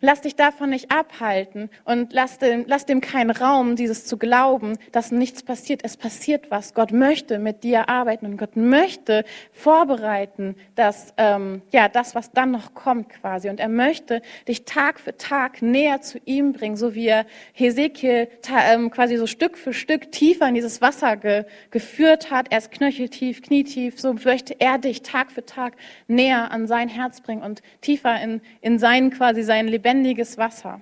Lass 0.00 0.20
dich 0.20 0.36
davon 0.36 0.70
nicht 0.70 0.90
abhalten 0.90 1.70
und 1.84 2.12
lass 2.12 2.38
dem, 2.38 2.64
lass 2.66 2.86
dem 2.86 3.00
keinen 3.00 3.30
Raum, 3.30 3.76
dieses 3.76 4.04
zu 4.04 4.18
glauben, 4.18 4.78
dass 4.92 5.10
nichts 5.10 5.42
passiert. 5.42 5.80
Es 5.84 5.96
passiert 5.96 6.50
was. 6.50 6.74
Gott 6.74 6.92
möchte 6.92 7.38
mit 7.38 7.64
dir 7.64 7.88
arbeiten 7.88 8.26
und 8.26 8.36
Gott 8.36 8.56
möchte 8.56 9.24
vorbereiten, 9.52 10.56
dass, 10.74 11.14
ähm, 11.16 11.62
ja, 11.72 11.88
das, 11.88 12.14
was 12.14 12.32
dann 12.32 12.50
noch 12.50 12.74
kommt 12.74 13.08
quasi. 13.08 13.48
Und 13.48 13.60
er 13.60 13.68
möchte 13.68 14.20
dich 14.46 14.64
Tag 14.64 15.00
für 15.00 15.16
Tag 15.16 15.62
näher 15.62 16.02
zu 16.02 16.18
ihm 16.24 16.52
bringen, 16.52 16.76
so 16.76 16.94
wie 16.94 17.06
er 17.06 17.24
Hesekiel 17.52 18.28
ähm, 18.70 18.90
quasi 18.90 19.16
so 19.16 19.26
Stück 19.26 19.56
für 19.56 19.72
Stück 19.72 20.12
tiefer 20.12 20.48
in 20.48 20.54
dieses 20.54 20.82
Wasser 20.82 21.16
ge, 21.16 21.44
geführt 21.70 22.30
hat. 22.30 22.48
Erst 22.50 22.70
knöcheltief, 22.70 23.42
knietief. 23.42 23.98
So 23.98 24.12
möchte 24.12 24.60
er 24.60 24.78
dich 24.78 25.02
Tag 25.02 25.32
für 25.32 25.46
Tag 25.46 25.74
näher 26.06 26.50
an 26.50 26.66
sein 26.66 26.88
Herz 26.88 27.20
bringen 27.20 27.42
und 27.42 27.62
tiefer 27.80 28.20
in, 28.20 28.40
in 28.60 28.78
sein 28.78 29.10
quasi 29.10 29.42
sein 29.42 29.68
Leben 29.68 29.85
lebendiges 29.86 30.36
Wasser. 30.36 30.80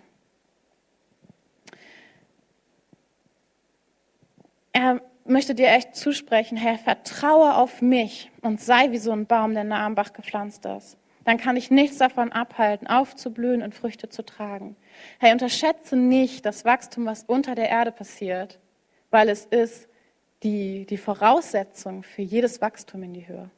Er 4.72 5.02
möchte 5.26 5.54
dir 5.54 5.68
echt 5.68 5.94
zusprechen, 5.94 6.56
Herr, 6.56 6.78
vertraue 6.78 7.54
auf 7.54 7.82
mich 7.82 8.30
und 8.40 8.62
sei 8.62 8.92
wie 8.92 8.98
so 8.98 9.12
ein 9.12 9.26
Baum, 9.26 9.52
der 9.52 9.64
nah 9.64 9.84
am 9.84 9.94
Bach 9.94 10.14
gepflanzt 10.14 10.64
ist. 10.64 10.96
Dann 11.24 11.36
kann 11.36 11.56
ich 11.56 11.70
nichts 11.70 11.98
davon 11.98 12.32
abhalten, 12.32 12.86
aufzublühen 12.86 13.62
und 13.62 13.74
Früchte 13.74 14.08
zu 14.08 14.24
tragen. 14.24 14.74
Herr, 15.18 15.32
unterschätze 15.32 15.96
nicht 15.96 16.46
das 16.46 16.64
Wachstum, 16.64 17.04
was 17.04 17.24
unter 17.24 17.54
der 17.54 17.68
Erde 17.68 17.92
passiert, 17.92 18.58
weil 19.10 19.28
es 19.28 19.44
ist 19.44 19.86
die, 20.42 20.86
die 20.86 20.98
Voraussetzung 20.98 22.04
für 22.04 22.22
jedes 22.22 22.62
Wachstum 22.62 23.02
in 23.02 23.12
die 23.12 23.28
Höhe. 23.28 23.50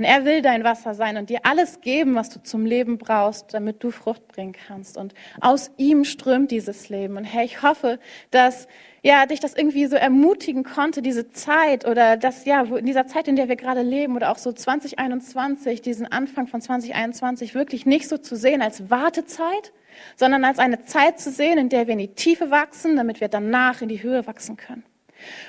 Und 0.00 0.06
er 0.06 0.24
will 0.24 0.40
dein 0.40 0.64
Wasser 0.64 0.94
sein 0.94 1.18
und 1.18 1.28
dir 1.28 1.40
alles 1.42 1.82
geben, 1.82 2.14
was 2.14 2.30
du 2.30 2.42
zum 2.42 2.64
Leben 2.64 2.96
brauchst, 2.96 3.52
damit 3.52 3.84
du 3.84 3.90
Frucht 3.90 4.26
bringen 4.28 4.54
kannst. 4.54 4.96
Und 4.96 5.12
aus 5.42 5.70
ihm 5.76 6.04
strömt 6.04 6.50
dieses 6.52 6.88
Leben. 6.88 7.18
Und 7.18 7.24
Herr, 7.24 7.44
ich 7.44 7.62
hoffe, 7.62 7.98
dass 8.30 8.66
ja, 9.02 9.26
dich 9.26 9.40
das 9.40 9.54
irgendwie 9.54 9.84
so 9.84 9.96
ermutigen 9.96 10.64
konnte, 10.64 11.02
diese 11.02 11.32
Zeit 11.32 11.86
oder 11.86 12.16
das, 12.16 12.46
ja, 12.46 12.62
in 12.62 12.86
dieser 12.86 13.08
Zeit, 13.08 13.28
in 13.28 13.36
der 13.36 13.50
wir 13.50 13.56
gerade 13.56 13.82
leben 13.82 14.16
oder 14.16 14.30
auch 14.30 14.38
so 14.38 14.52
2021, 14.52 15.82
diesen 15.82 16.10
Anfang 16.10 16.46
von 16.46 16.62
2021 16.62 17.54
wirklich 17.54 17.84
nicht 17.84 18.08
so 18.08 18.16
zu 18.16 18.36
sehen 18.36 18.62
als 18.62 18.88
Wartezeit, 18.88 19.74
sondern 20.16 20.46
als 20.46 20.58
eine 20.58 20.82
Zeit 20.86 21.20
zu 21.20 21.30
sehen, 21.30 21.58
in 21.58 21.68
der 21.68 21.86
wir 21.86 21.92
in 21.92 21.98
die 21.98 22.14
Tiefe 22.14 22.50
wachsen, 22.50 22.96
damit 22.96 23.20
wir 23.20 23.28
danach 23.28 23.82
in 23.82 23.90
die 23.90 24.02
Höhe 24.02 24.26
wachsen 24.26 24.56
können. 24.56 24.84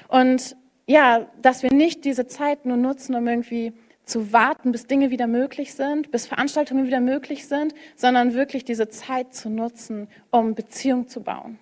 Und 0.09 0.57
ja, 0.87 1.27
dass 1.41 1.63
wir 1.63 1.71
nicht 1.71 2.03
diese 2.03 2.27
Zeit 2.27 2.65
nur 2.65 2.75
nutzen, 2.75 3.15
um 3.15 3.25
irgendwie 3.25 3.71
zu 4.05 4.33
warten, 4.33 4.71
bis 4.71 4.87
Dinge 4.87 5.09
wieder 5.09 5.27
möglich 5.27 5.73
sind, 5.73 6.11
bis 6.11 6.27
Veranstaltungen 6.27 6.85
wieder 6.85 6.99
möglich 6.99 7.47
sind, 7.47 7.73
sondern 7.95 8.33
wirklich 8.33 8.65
diese 8.65 8.89
Zeit 8.89 9.33
zu 9.33 9.49
nutzen, 9.49 10.07
um 10.31 10.55
Beziehung 10.55 11.07
zu 11.07 11.21
bauen. 11.21 11.59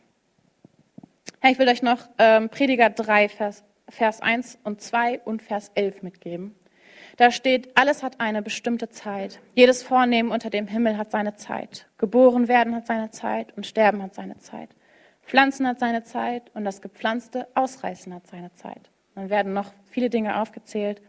Ja, 1.44 1.50
ich 1.50 1.60
will 1.60 1.70
euch 1.70 1.82
noch 1.82 2.10
ähm, 2.18 2.50
Prediger 2.50 2.90
3, 2.90 3.30
Vers, 3.30 3.64
Vers 3.88 4.22
1 4.22 4.60
und 4.64 4.82
2 4.82 5.22
und 5.22 5.42
Vers 5.42 5.72
11 5.76 6.02
mitgeben. 6.02 6.56
Da 7.18 7.32
steht, 7.32 7.78
alles 7.78 8.02
hat 8.02 8.20
eine 8.20 8.42
bestimmte 8.42 8.90
Zeit. 8.90 9.40
Jedes 9.54 9.84
Vornehmen 9.84 10.32
unter 10.32 10.50
dem 10.50 10.68
Himmel 10.68 10.98
hat 10.98 11.12
seine 11.12 11.36
Zeit. 11.36 11.88
Geboren 11.98 12.48
werden 12.48 12.74
hat 12.76 12.88
seine 12.88 13.12
Zeit 13.12 13.56
und 13.58 13.66
sterben 13.66 14.02
hat 14.02 14.16
seine 14.16 14.38
Zeit. 14.38 14.70
Pflanzen 15.24 15.68
hat 15.68 15.80
seine 15.80 16.04
Zeit 16.04 16.50
und 16.56 16.66
das 16.66 16.82
Gepflanzte 16.82 17.48
ausreißen 17.56 18.14
hat 18.14 18.26
seine 18.28 18.54
Zeit. 18.54 18.90
Dann 19.16 19.30
werden 19.30 19.54
noch 19.54 19.74
viele 19.90 20.10
Dinge 20.10 20.42
aufgezählt. 20.42 21.02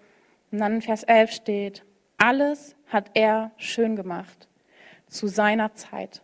Und 0.50 0.58
dann 0.58 0.76
in 0.76 0.82
Vers 0.82 1.04
11 1.04 1.32
steht, 1.32 1.84
alles 2.18 2.76
hat 2.88 3.10
er 3.14 3.52
schön 3.56 3.96
gemacht 3.96 4.48
zu 5.08 5.26
seiner 5.26 5.74
Zeit. 5.74 6.22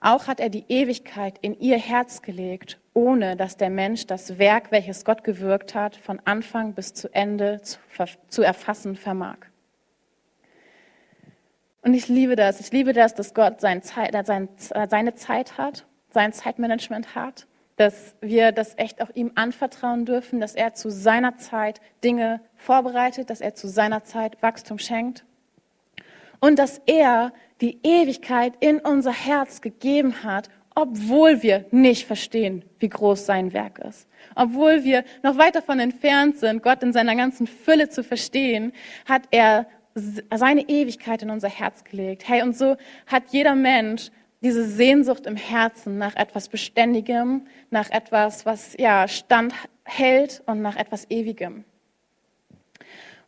Auch 0.00 0.28
hat 0.28 0.38
er 0.38 0.48
die 0.48 0.64
Ewigkeit 0.68 1.38
in 1.40 1.58
ihr 1.58 1.78
Herz 1.78 2.22
gelegt, 2.22 2.78
ohne 2.94 3.36
dass 3.36 3.56
der 3.56 3.70
Mensch 3.70 4.06
das 4.06 4.38
Werk, 4.38 4.70
welches 4.70 5.04
Gott 5.04 5.24
gewirkt 5.24 5.74
hat, 5.74 5.96
von 5.96 6.20
Anfang 6.24 6.74
bis 6.74 6.94
zu 6.94 7.12
Ende 7.12 7.60
zu, 8.28 8.42
erfassen 8.42 8.96
vermag. 8.96 9.38
Und 11.82 11.94
ich 11.94 12.08
liebe 12.08 12.36
das. 12.36 12.60
Ich 12.60 12.70
liebe 12.70 12.92
das, 12.92 13.14
dass 13.14 13.34
Gott 13.34 13.60
seine 13.60 13.80
Zeit, 13.82 14.14
seine 14.24 15.14
Zeit 15.14 15.58
hat, 15.58 15.86
sein 16.10 16.32
Zeitmanagement 16.32 17.14
hat 17.14 17.46
dass 17.78 18.16
wir 18.20 18.52
das 18.52 18.76
echt 18.76 19.00
auch 19.00 19.10
ihm 19.14 19.32
anvertrauen 19.36 20.04
dürfen, 20.04 20.40
dass 20.40 20.54
er 20.54 20.74
zu 20.74 20.90
seiner 20.90 21.38
Zeit 21.38 21.80
Dinge 22.02 22.40
vorbereitet, 22.56 23.30
dass 23.30 23.40
er 23.40 23.54
zu 23.54 23.68
seiner 23.68 24.02
Zeit 24.04 24.42
Wachstum 24.42 24.78
schenkt 24.78 25.24
und 26.40 26.58
dass 26.58 26.80
er 26.86 27.32
die 27.60 27.78
Ewigkeit 27.84 28.54
in 28.60 28.80
unser 28.80 29.12
Herz 29.12 29.60
gegeben 29.60 30.24
hat, 30.24 30.48
obwohl 30.74 31.42
wir 31.42 31.66
nicht 31.70 32.06
verstehen, 32.06 32.64
wie 32.80 32.88
groß 32.88 33.26
sein 33.26 33.52
Werk 33.52 33.78
ist. 33.78 34.08
Obwohl 34.34 34.84
wir 34.84 35.04
noch 35.22 35.38
weit 35.38 35.54
davon 35.54 35.80
entfernt 35.80 36.36
sind, 36.36 36.62
Gott 36.62 36.82
in 36.82 36.92
seiner 36.92 37.16
ganzen 37.16 37.46
Fülle 37.46 37.88
zu 37.88 38.02
verstehen, 38.02 38.72
hat 39.06 39.22
er 39.30 39.66
seine 39.94 40.68
Ewigkeit 40.68 41.22
in 41.22 41.30
unser 41.30 41.48
Herz 41.48 41.84
gelegt. 41.84 42.28
Hey, 42.28 42.42
und 42.42 42.56
so 42.56 42.76
hat 43.06 43.24
jeder 43.30 43.54
Mensch 43.54 44.10
diese 44.40 44.64
Sehnsucht 44.64 45.26
im 45.26 45.36
Herzen 45.36 45.98
nach 45.98 46.14
etwas 46.16 46.48
Beständigem, 46.48 47.46
nach 47.70 47.90
etwas, 47.90 48.46
was 48.46 48.76
ja 48.78 49.08
standhält 49.08 50.42
und 50.46 50.62
nach 50.62 50.76
etwas 50.76 51.10
Ewigem. 51.10 51.64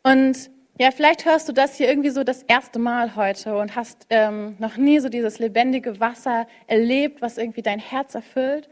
Und 0.02 0.50
ja, 0.78 0.90
vielleicht 0.92 1.26
hörst 1.26 1.48
du 1.48 1.52
das 1.52 1.76
hier 1.76 1.88
irgendwie 1.88 2.10
so 2.10 2.24
das 2.24 2.42
erste 2.44 2.78
Mal 2.78 3.14
heute 3.14 3.58
und 3.58 3.76
hast 3.76 4.06
ähm, 4.08 4.56
noch 4.58 4.78
nie 4.78 4.98
so 5.00 5.10
dieses 5.10 5.38
lebendige 5.38 6.00
Wasser 6.00 6.46
erlebt, 6.68 7.20
was 7.20 7.36
irgendwie 7.36 7.60
dein 7.60 7.78
Herz 7.78 8.14
erfüllt. 8.14 8.70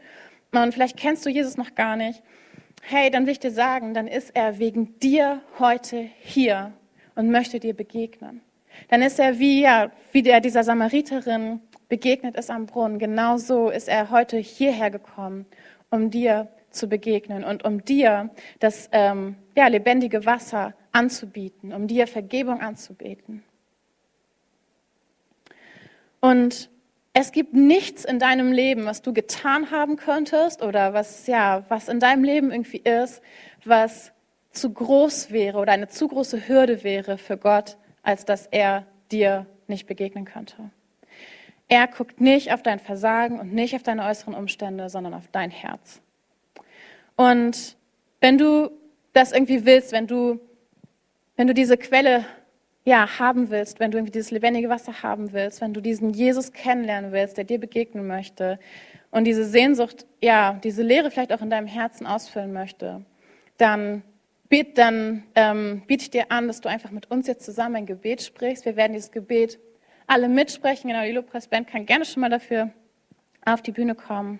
Und 0.51 0.73
vielleicht 0.73 0.97
kennst 0.97 1.25
du 1.25 1.29
Jesus 1.29 1.55
noch 1.55 1.75
gar 1.75 1.95
nicht. 1.95 2.23
Hey, 2.81 3.11
dann 3.11 3.25
will 3.25 3.33
ich 3.33 3.39
dir 3.39 3.51
sagen, 3.51 3.93
dann 3.93 4.07
ist 4.07 4.35
er 4.35 4.57
wegen 4.57 4.97
dir 4.99 5.41
heute 5.59 6.09
hier 6.21 6.71
und 7.13 7.29
möchte 7.29 7.59
dir 7.59 7.75
begegnen. 7.75 8.41
Dann 8.87 9.01
ist 9.03 9.19
er 9.19 9.37
wie, 9.37 9.61
ja, 9.61 9.91
wie 10.11 10.23
der 10.23 10.39
dieser 10.39 10.63
Samariterin 10.63 11.59
begegnet 11.89 12.37
ist 12.37 12.49
am 12.49 12.67
Brunnen. 12.67 12.99
Genauso 12.99 13.69
ist 13.69 13.89
er 13.89 14.11
heute 14.11 14.37
hierher 14.37 14.91
gekommen, 14.91 15.45
um 15.89 16.11
dir 16.11 16.47
zu 16.69 16.87
begegnen 16.87 17.43
und 17.43 17.65
um 17.65 17.83
dir 17.83 18.29
das 18.59 18.89
ähm, 18.91 19.35
ja, 19.55 19.67
lebendige 19.67 20.25
Wasser 20.25 20.75
anzubieten, 20.91 21.73
um 21.73 21.87
dir 21.87 22.07
Vergebung 22.07 22.61
anzubieten. 22.61 23.43
Und 26.21 26.69
es 27.13 27.31
gibt 27.31 27.53
nichts 27.53 28.05
in 28.05 28.19
deinem 28.19 28.51
Leben, 28.51 28.85
was 28.85 29.01
du 29.01 29.13
getan 29.13 29.71
haben 29.71 29.95
könntest 29.95 30.61
oder 30.61 30.93
was, 30.93 31.25
ja, 31.27 31.65
was 31.69 31.89
in 31.89 31.99
deinem 31.99 32.23
Leben 32.23 32.51
irgendwie 32.51 32.77
ist, 32.77 33.21
was 33.65 34.11
zu 34.51 34.71
groß 34.71 35.31
wäre 35.31 35.57
oder 35.57 35.71
eine 35.71 35.87
zu 35.87 36.07
große 36.07 36.47
Hürde 36.47 36.83
wäre 36.83 37.17
für 37.17 37.37
Gott, 37.37 37.77
als 38.03 38.25
dass 38.25 38.45
er 38.47 38.85
dir 39.11 39.47
nicht 39.67 39.87
begegnen 39.87 40.25
könnte. 40.25 40.71
Er 41.69 41.87
guckt 41.87 42.19
nicht 42.19 42.51
auf 42.51 42.63
dein 42.63 42.79
Versagen 42.79 43.39
und 43.39 43.53
nicht 43.53 43.75
auf 43.75 43.83
deine 43.83 44.03
äußeren 44.05 44.33
Umstände, 44.33 44.89
sondern 44.89 45.13
auf 45.13 45.27
dein 45.31 45.51
Herz. 45.51 46.01
Und 47.15 47.77
wenn 48.21 48.37
du 48.37 48.71
das 49.13 49.31
irgendwie 49.31 49.65
willst, 49.65 49.91
wenn 49.91 50.07
du, 50.07 50.39
wenn 51.37 51.47
du 51.47 51.53
diese 51.53 51.77
Quelle 51.77 52.25
ja, 52.85 53.19
haben 53.19 53.51
willst, 53.51 53.79
wenn 53.79 53.91
du 53.91 53.97
irgendwie 53.97 54.13
dieses 54.13 54.31
lebendige 54.31 54.69
Wasser 54.69 55.03
haben 55.03 55.31
willst, 55.31 55.61
wenn 55.61 55.73
du 55.73 55.81
diesen 55.81 56.09
Jesus 56.09 56.53
kennenlernen 56.53 57.11
willst, 57.11 57.37
der 57.37 57.43
dir 57.43 57.59
begegnen 57.59 58.07
möchte 58.07 58.59
und 59.11 59.25
diese 59.25 59.45
Sehnsucht, 59.45 60.07
ja, 60.21 60.59
diese 60.63 60.81
Leere 60.81 61.11
vielleicht 61.11 61.31
auch 61.31 61.41
in 61.41 61.51
deinem 61.51 61.67
Herzen 61.67 62.07
ausfüllen 62.07 62.51
möchte, 62.51 63.05
dann 63.57 64.01
biet, 64.47 64.77
dann 64.79 65.23
ähm, 65.35 65.83
biete 65.85 66.03
ich 66.03 66.09
dir 66.09 66.31
an, 66.31 66.47
dass 66.47 66.61
du 66.61 66.69
einfach 66.69 66.89
mit 66.89 67.11
uns 67.11 67.27
jetzt 67.27 67.45
zusammen 67.45 67.75
ein 67.75 67.85
Gebet 67.85 68.23
sprichst. 68.23 68.65
Wir 68.65 68.75
werden 68.75 68.93
dieses 68.93 69.11
Gebet 69.11 69.59
alle 70.09 70.27
mitsprechen. 70.27 70.89
Genau, 70.89 71.03
die 71.03 71.11
Lobpreisband 71.11 71.67
kann 71.67 71.85
gerne 71.85 72.03
schon 72.03 72.21
mal 72.21 72.29
dafür 72.29 72.71
auf 73.45 73.61
die 73.61 73.71
Bühne 73.71 73.95
kommen. 73.95 74.39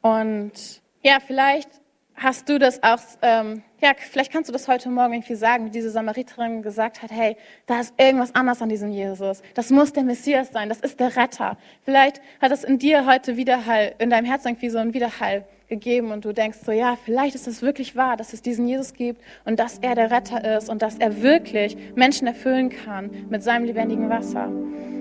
Und 0.00 0.82
ja, 1.02 1.18
vielleicht 1.24 1.70
hast 2.16 2.48
du 2.48 2.58
das 2.58 2.82
auch, 2.82 2.98
ähm, 3.22 3.62
ja, 3.80 3.92
vielleicht 3.98 4.32
kannst 4.32 4.48
du 4.48 4.52
das 4.52 4.68
heute 4.68 4.88
Morgen 4.88 5.14
irgendwie 5.14 5.34
sagen, 5.34 5.66
wie 5.66 5.70
diese 5.70 5.90
Samariterin 5.90 6.62
gesagt 6.62 7.02
hat, 7.02 7.10
hey, 7.10 7.36
da 7.66 7.80
ist 7.80 7.94
irgendwas 7.98 8.34
anders 8.34 8.62
an 8.62 8.68
diesem 8.68 8.90
Jesus. 8.92 9.42
Das 9.54 9.70
muss 9.70 9.92
der 9.92 10.04
Messias 10.04 10.50
sein, 10.52 10.68
das 10.68 10.80
ist 10.80 11.00
der 11.00 11.16
Retter. 11.16 11.56
Vielleicht 11.84 12.20
hat 12.40 12.52
es 12.52 12.64
in 12.64 12.78
dir 12.78 13.06
heute 13.06 13.36
Widerhall, 13.36 13.94
in 13.98 14.10
deinem 14.10 14.24
Herzen 14.26 14.48
irgendwie 14.48 14.70
so 14.70 14.78
einen 14.78 14.94
Widerhall 14.94 15.44
gegeben 15.68 16.12
und 16.12 16.24
du 16.24 16.32
denkst 16.32 16.58
so, 16.64 16.72
ja, 16.72 16.96
vielleicht 17.04 17.34
ist 17.34 17.48
es 17.48 17.62
wirklich 17.62 17.96
wahr, 17.96 18.16
dass 18.16 18.32
es 18.32 18.42
diesen 18.42 18.68
Jesus 18.68 18.94
gibt 18.94 19.22
und 19.44 19.58
dass 19.58 19.78
er 19.78 19.94
der 19.94 20.10
Retter 20.10 20.56
ist 20.56 20.68
und 20.68 20.82
dass 20.82 20.96
er 20.96 21.22
wirklich 21.22 21.76
Menschen 21.94 22.26
erfüllen 22.26 22.70
kann 22.70 23.10
mit 23.28 23.42
seinem 23.42 23.64
lebendigen 23.64 24.08
Wasser. 24.08 24.52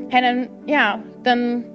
Hey, 0.09 0.21
dann, 0.21 0.49
ja, 0.65 0.99
dann 1.23 1.65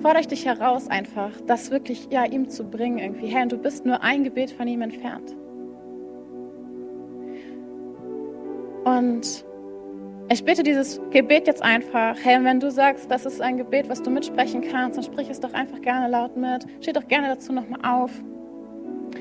fordere 0.00 0.20
ich 0.20 0.28
dich 0.28 0.46
heraus 0.46 0.88
einfach, 0.88 1.30
das 1.46 1.70
wirklich 1.70 2.08
ja, 2.10 2.24
ihm 2.24 2.48
zu 2.48 2.64
bringen 2.64 2.98
irgendwie. 2.98 3.34
Und 3.36 3.52
du 3.52 3.58
bist 3.58 3.84
nur 3.84 4.02
ein 4.02 4.24
Gebet 4.24 4.50
von 4.50 4.66
ihm 4.68 4.82
entfernt. 4.82 5.34
Und 8.84 9.44
ich 10.28 10.44
bitte 10.44 10.62
dieses 10.62 11.00
Gebet 11.10 11.46
jetzt 11.46 11.62
einfach. 11.62 12.16
Hey, 12.22 12.42
wenn 12.42 12.58
du 12.58 12.70
sagst, 12.70 13.10
das 13.10 13.26
ist 13.26 13.40
ein 13.40 13.56
Gebet, 13.58 13.88
was 13.88 14.02
du 14.02 14.10
mitsprechen 14.10 14.62
kannst, 14.62 14.96
dann 14.96 15.04
sprich 15.04 15.28
es 15.28 15.40
doch 15.40 15.52
einfach 15.52 15.80
gerne 15.82 16.08
laut 16.08 16.36
mit. 16.36 16.64
Steh 16.80 16.92
doch 16.92 17.06
gerne 17.06 17.28
dazu 17.28 17.52
nochmal 17.52 17.80
auf. 17.82 18.10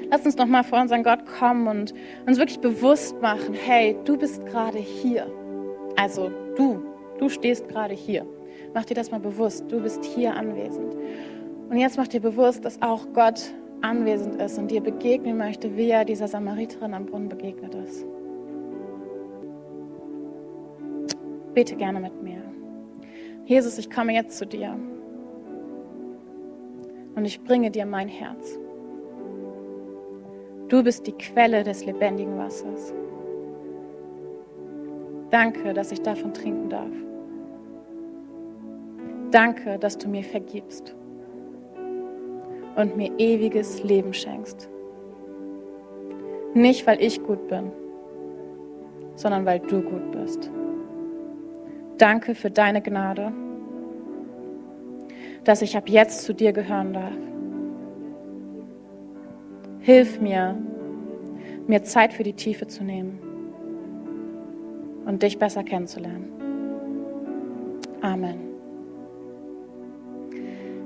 Lass 0.10 0.26
uns 0.26 0.38
nochmal 0.38 0.64
vor 0.64 0.80
unseren 0.80 1.04
Gott 1.04 1.26
kommen 1.26 1.68
und 1.68 1.94
uns 2.26 2.38
wirklich 2.38 2.60
bewusst 2.60 3.22
machen, 3.22 3.54
hey, 3.54 3.98
du 4.06 4.18
bist 4.18 4.46
gerade 4.46 4.78
hier. 4.78 5.28
Also 5.98 6.32
du, 6.56 6.82
du 7.20 7.30
stehst 7.30 7.68
gerade 7.68 7.94
hier. 7.94 8.26
Mach 8.74 8.86
dir 8.86 8.94
das 8.94 9.12
mal 9.12 9.20
bewusst, 9.20 9.66
du 9.70 9.82
bist 9.82 10.04
hier 10.06 10.36
anwesend. 10.36 10.96
Und 11.70 11.78
jetzt 11.78 11.98
mach 11.98 12.08
dir 12.08 12.22
bewusst, 12.22 12.64
dass 12.64 12.82
auch 12.82 13.06
Gott 13.14 13.54
anwesend 13.82 14.42
ist 14.42 14.58
und 14.58 14.72
dir 14.72 14.82
begegnen 14.82 15.38
möchte, 15.38 15.76
wie 15.76 15.90
er 15.90 16.06
dieser 16.06 16.28
Samariterin 16.28 16.94
am 16.94 17.06
Brunnen 17.06 17.30
begegnet 17.30 17.76
ist. 17.76 18.06
Bete 21.54 21.76
gerne 21.76 22.00
mit 22.00 22.22
mir. 22.24 22.42
Jesus, 23.46 23.78
ich 23.78 23.90
komme 23.90 24.14
jetzt 24.14 24.38
zu 24.38 24.46
dir 24.46 24.78
und 27.16 27.26
ich 27.26 27.44
bringe 27.44 27.72
dir 27.72 27.86
mein 27.86 28.08
Herz. 28.08 28.58
Du 30.70 30.82
bist 30.84 31.06
die 31.08 31.12
Quelle 31.12 31.64
des 31.64 31.86
lebendigen 31.86 32.38
Wassers. 32.38 32.94
Danke, 35.30 35.74
dass 35.74 35.92
ich 35.92 36.02
davon 36.02 36.34
trinken 36.34 36.70
darf. 36.70 37.11
Danke, 39.32 39.80
dass 39.80 39.98
du 39.98 40.10
mir 40.10 40.24
vergibst 40.24 40.94
und 42.76 42.98
mir 42.98 43.12
ewiges 43.18 43.84
Leben 43.84 44.14
schenkst. 44.14 44.70
Nicht, 46.54 46.86
weil 46.86 47.02
ich 47.02 47.24
gut 47.24 47.48
bin, 47.48 47.72
sondern 49.16 49.46
weil 49.46 49.60
du 49.60 49.82
gut 49.82 50.12
bist. 50.12 50.52
Danke 51.98 52.36
für 52.36 52.52
deine 52.52 52.82
Gnade, 52.82 53.32
dass 55.44 55.62
ich 55.62 55.78
ab 55.78 55.88
jetzt 55.88 56.24
zu 56.24 56.34
dir 56.34 56.52
gehören 56.52 56.94
darf. 56.94 57.14
Hilf 59.80 60.20
mir, 60.20 60.58
mir 61.68 61.84
Zeit 61.84 62.14
für 62.14 62.24
die 62.24 62.34
Tiefe 62.34 62.68
zu 62.68 62.84
nehmen 62.84 63.20
und 65.06 65.24
dich 65.24 65.40
besser 65.40 65.64
kennenzulernen. 65.64 66.30
Amen. 68.02 68.51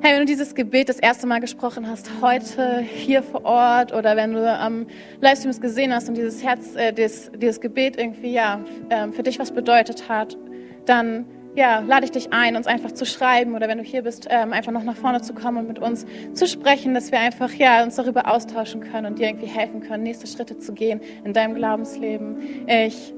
Hey, 0.06 0.13
wenn 0.13 0.20
du 0.20 0.26
dieses 0.28 0.54
Gebet 0.54 0.88
das 0.88 1.00
erste 1.00 1.26
Mal 1.26 1.39
gesprochen 1.39 1.89
hast, 1.89 2.22
heute 2.22 2.78
hier 2.82 3.24
vor 3.24 3.44
Ort 3.44 3.91
oder 3.91 4.15
wenn 4.15 4.34
du 4.34 4.48
am 4.48 4.86
Livestream 5.20 5.50
es 5.50 5.60
gesehen 5.60 5.91
hast 5.91 6.08
und 6.08 6.13
dieses 6.13 6.44
Herz, 6.44 6.76
äh, 6.76 6.94
dieses, 6.94 7.32
dieses 7.32 7.60
Gebet 7.60 7.98
irgendwie 7.98 8.32
ja 8.32 8.60
äh, 8.89 9.08
für 9.08 9.24
dich 9.24 9.39
was 9.39 9.52
bedeutet 9.52 10.08
hat, 10.08 10.38
dann 10.86 11.26
ja, 11.56 11.80
lade 11.80 12.06
ich 12.06 12.12
dich 12.12 12.32
ein, 12.32 12.56
uns 12.56 12.68
einfach 12.68 12.91
zu 12.91 13.04
schreiben 13.04 13.56
oder 13.56 13.68
wenn 13.68 13.80
du 13.80 13.84
hier 13.84 14.04
bist, 14.04 14.28
ähm, 14.30 14.54
einfach 14.54 14.72
noch 14.72 14.84
nach 14.84 14.96
vorne 14.96 15.24
zu 15.24 15.34
kommen 15.34 15.58
und 15.58 15.68
mit 15.70 15.80
uns 15.80 16.06
zu 16.34 16.46
sprechen, 16.46 16.94
dass 16.94 17.12
wir 17.12 17.20
einfach 17.20 17.52
ja, 17.54 17.84
uns 17.84 17.96
darüber 17.96 18.32
austauschen 18.32 18.82
können 18.82 19.08
und 19.08 19.18
dir 19.18 19.30
irgendwie 19.30 19.48
helfen 19.48 19.82
können, 19.82 20.04
nächste 20.04 20.28
Schritte 20.28 20.60
zu 20.60 20.74
gehen 20.74 21.02
in 21.24 21.34
deinem 21.34 21.56
Glaubensleben. 21.56 22.68
Ich 22.68 23.12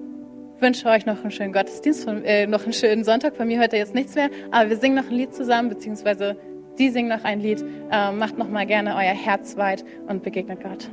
wünsche 0.62 0.88
euch 0.88 1.06
noch 1.06 1.22
einen 1.22 1.32
schönen 1.32 1.52
Gottesdienst, 1.52 2.06
von, 2.06 2.24
äh, 2.24 2.48
noch 2.48 2.64
einen 2.64 2.72
schönen 2.72 3.04
Sonntag. 3.04 3.36
Von 3.36 3.48
mir 3.48 3.60
heute 3.60 3.76
jetzt 3.76 3.94
nichts 3.94 4.16
mehr, 4.16 4.30
aber 4.52 4.70
wir 4.70 4.78
singen 4.78 4.96
noch 4.96 5.12
ein 5.12 5.18
Lied 5.18 5.36
zusammen, 5.36 5.68
beziehungsweise 5.68 6.38
die 6.78 6.90
singen 6.90 7.10
noch 7.10 7.24
ein 7.24 7.40
Lied. 7.40 7.64
Äh, 7.92 8.12
macht 8.12 8.38
noch 8.38 8.50
mal 8.50 8.66
gerne 8.66 8.96
euer 8.96 9.14
Herz 9.14 9.58
weit 9.58 9.84
und 10.08 10.24
begegnet 10.24 10.62
Gott. 10.62 10.90